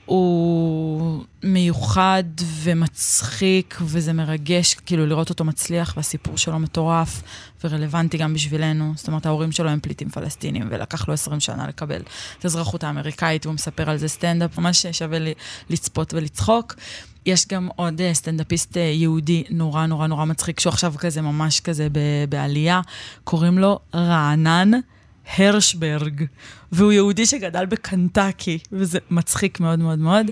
הוא 0.07 1.25
מיוחד 1.43 2.25
ומצחיק, 2.63 3.79
וזה 3.83 4.13
מרגש, 4.13 4.75
כאילו, 4.75 5.07
לראות 5.07 5.31
אותו 5.31 5.45
מצליח, 5.45 5.95
והסיפור 5.97 6.39
שלו 6.39 6.59
מטורף 6.59 7.23
ורלוונטי 7.65 8.19
גם 8.19 8.35
בשבילנו. 8.35 8.93
זאת 8.97 9.09
אומרת, 9.09 9.27
ההורים 9.27 9.53
שלו 9.53 9.71
הם 9.71 9.81
פליטים 9.81 10.09
פלסטינים, 10.09 10.69
ולקח 10.71 11.09
לו 11.09 11.15
20 11.15 11.41
שנה 11.41 11.69
לקבל 11.69 12.03
את 12.39 12.45
האזרחות 12.45 12.85
האמריקאית, 12.85 13.47
והוא 13.47 13.55
מספר 13.55 13.91
על 13.91 13.97
זה 13.97 14.09
סטנדאפ, 14.09 14.59
ממש 14.59 14.87
שווה 14.87 15.19
לי 15.19 15.35
לצפות 15.71 16.15
ולצחוק. 16.15 16.75
יש 17.27 17.47
גם 17.49 17.69
עוד 17.77 18.01
אה, 18.01 18.15
סטנדאפיסט 18.15 18.77
אה, 18.77 18.83
יהודי 18.83 19.45
נורא 19.51 19.87
נורא 19.87 20.07
נורא 20.07 20.25
מצחיק, 20.25 20.61
שהוא 20.61 20.71
עכשיו 20.71 20.95
כזה 20.99 21.23
ממש 21.23 21.61
כזה 21.61 21.89
בעלייה, 22.29 22.81
קוראים 23.25 23.59
לו 23.59 23.79
רענן. 23.95 24.71
הרשברג, 25.37 26.25
והוא 26.73 26.93
יהודי 26.93 27.27
שגדל 27.27 27.67
בקנטקי, 27.67 28.59
וזה 28.73 28.99
מצחיק 29.11 29.61
מאוד 29.61 29.79
מאוד 29.79 29.99
מאוד. 29.99 30.27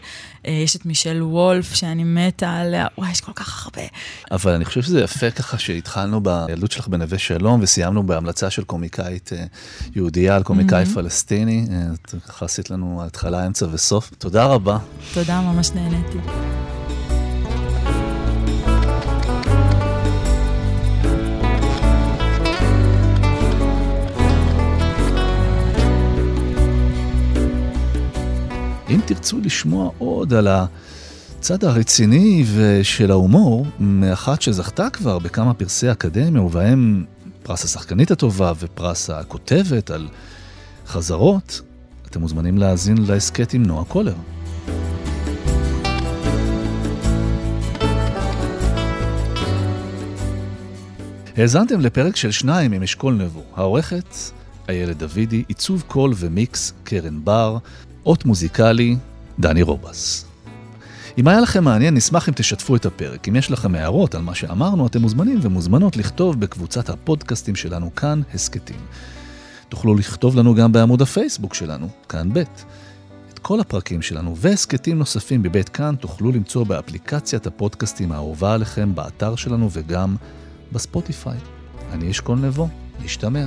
אה, 0.47 0.53
יש 0.53 0.77
את 0.77 0.87
מישל 0.87 1.23
וולף, 1.23 1.75
שאני 1.75 2.05
מתה 2.05 2.53
עליה, 2.53 2.87
וואי, 2.99 3.11
יש 3.11 3.21
כל 3.21 3.33
כך 3.33 3.65
הרבה. 3.65 3.89
אבל 4.31 4.53
אני 4.53 4.65
חושב 4.65 4.83
שזה 4.83 5.01
יפה 5.01 5.31
ככה 5.31 5.59
שהתחלנו 5.59 6.21
בילדות 6.21 6.73
שלך 6.73 6.89
בנווה 6.89 7.19
שלום, 7.19 7.61
וסיימנו 7.63 8.07
בהמלצה 8.07 8.51
של 8.51 8.65
קומיקאית 8.65 9.31
אה, 9.33 9.45
יהודייה 9.97 10.37
על 10.37 10.43
קומיקאי 10.43 10.83
mm-hmm. 10.83 10.95
פלסטיני. 10.95 11.67
אה, 11.71 11.83
את 11.95 12.15
ככה 12.27 12.45
עשית 12.45 12.71
לנו 12.71 13.03
התחלה, 13.07 13.47
אמצע 13.47 13.67
וסוף. 13.73 14.11
תודה 14.19 14.47
רבה. 14.47 14.79
תודה, 15.15 15.41
ממש 15.41 15.71
נהניתי. 15.71 16.19
אם 28.95 29.01
תרצו 29.07 29.41
לשמוע 29.41 29.91
עוד 29.99 30.35
על 30.35 30.49
הצד 30.49 31.65
הרציני 31.65 32.45
של 32.83 33.11
ההומור, 33.11 33.67
מאחת 33.81 34.43
שזכתה 34.43 34.91
כבר 34.91 35.19
בכמה 35.19 35.55
פרסי 35.55 35.93
אקדמיה, 35.93 36.43
ובהם 36.43 37.05
פרס 37.43 37.65
השחקנית 37.65 38.11
הטובה 38.11 38.53
ופרס 38.59 39.11
הכותבת 39.11 39.91
על 39.91 40.09
חזרות, 40.87 41.61
אתם 42.07 42.21
מוזמנים 42.21 42.59
להאזין 42.59 42.97
להסכת 43.09 43.55
עם 43.55 43.63
נועה 43.63 43.85
קולר. 43.85 44.15
האזנתם 51.37 51.81
לפרק 51.81 52.17
של 52.17 52.31
שניים 52.31 52.73
עם 52.73 52.83
אשכול 52.83 53.15
נבו, 53.15 53.43
העורכת 53.57 54.17
איילת 54.69 54.97
דוידי, 54.97 55.45
עיצוב 55.49 55.85
קול 55.87 56.13
ומיקס 56.17 56.73
קרן 56.85 57.25
בר, 57.25 57.59
אות 58.07 58.25
מוזיקלי, 58.25 58.97
דני 59.39 59.63
רובס. 59.63 60.27
אם 61.19 61.29
היה 61.29 61.41
לכם 61.41 61.65
מעניין, 61.65 61.95
נשמח 61.95 62.29
אם 62.29 62.35
תשתפו 62.35 62.77
את 62.77 62.87
הפרק. 62.87 63.29
אם 63.29 63.37
יש 63.37 63.51
לכם 63.51 63.75
הערות 63.75 64.15
על 64.15 64.23
מה 64.23 64.35
שאמרנו, 64.35 64.87
אתם 64.87 65.03
מוזמנים 65.03 65.39
ומוזמנות 65.43 65.97
לכתוב 65.97 66.41
בקבוצת 66.41 66.91
הפודקאסטים 66.91 67.57
שלנו 67.57 67.95
כאן, 67.95 68.21
הסכתים. 68.35 68.81
תוכלו 69.69 69.95
לכתוב 69.95 70.37
לנו 70.37 70.55
גם 70.55 70.73
בעמוד 70.73 71.03
הפייסבוק 71.03 71.55
שלנו, 71.55 71.89
כאן 72.09 72.33
ב'. 72.33 72.43
את 73.35 73.39
כל 73.39 73.61
הפרקים 73.61 74.03
שלנו 74.03 74.37
והסכתים 74.37 74.99
נוספים 74.99 75.43
בבית 75.43 75.69
כאן 75.69 75.95
תוכלו 76.01 76.33
למצוא 76.33 76.65
באפליקציית 76.65 77.47
הפודקאסטים 77.47 78.13
האהובה 78.13 78.55
עליכם, 78.55 78.95
באתר 78.95 79.37
שלנו 79.37 79.69
וגם 79.73 80.17
בספוטיפיי. 80.73 81.39
אני 81.93 82.11
אשכול 82.11 82.39
נבו, 82.39 82.69
נשתמע. 83.05 83.47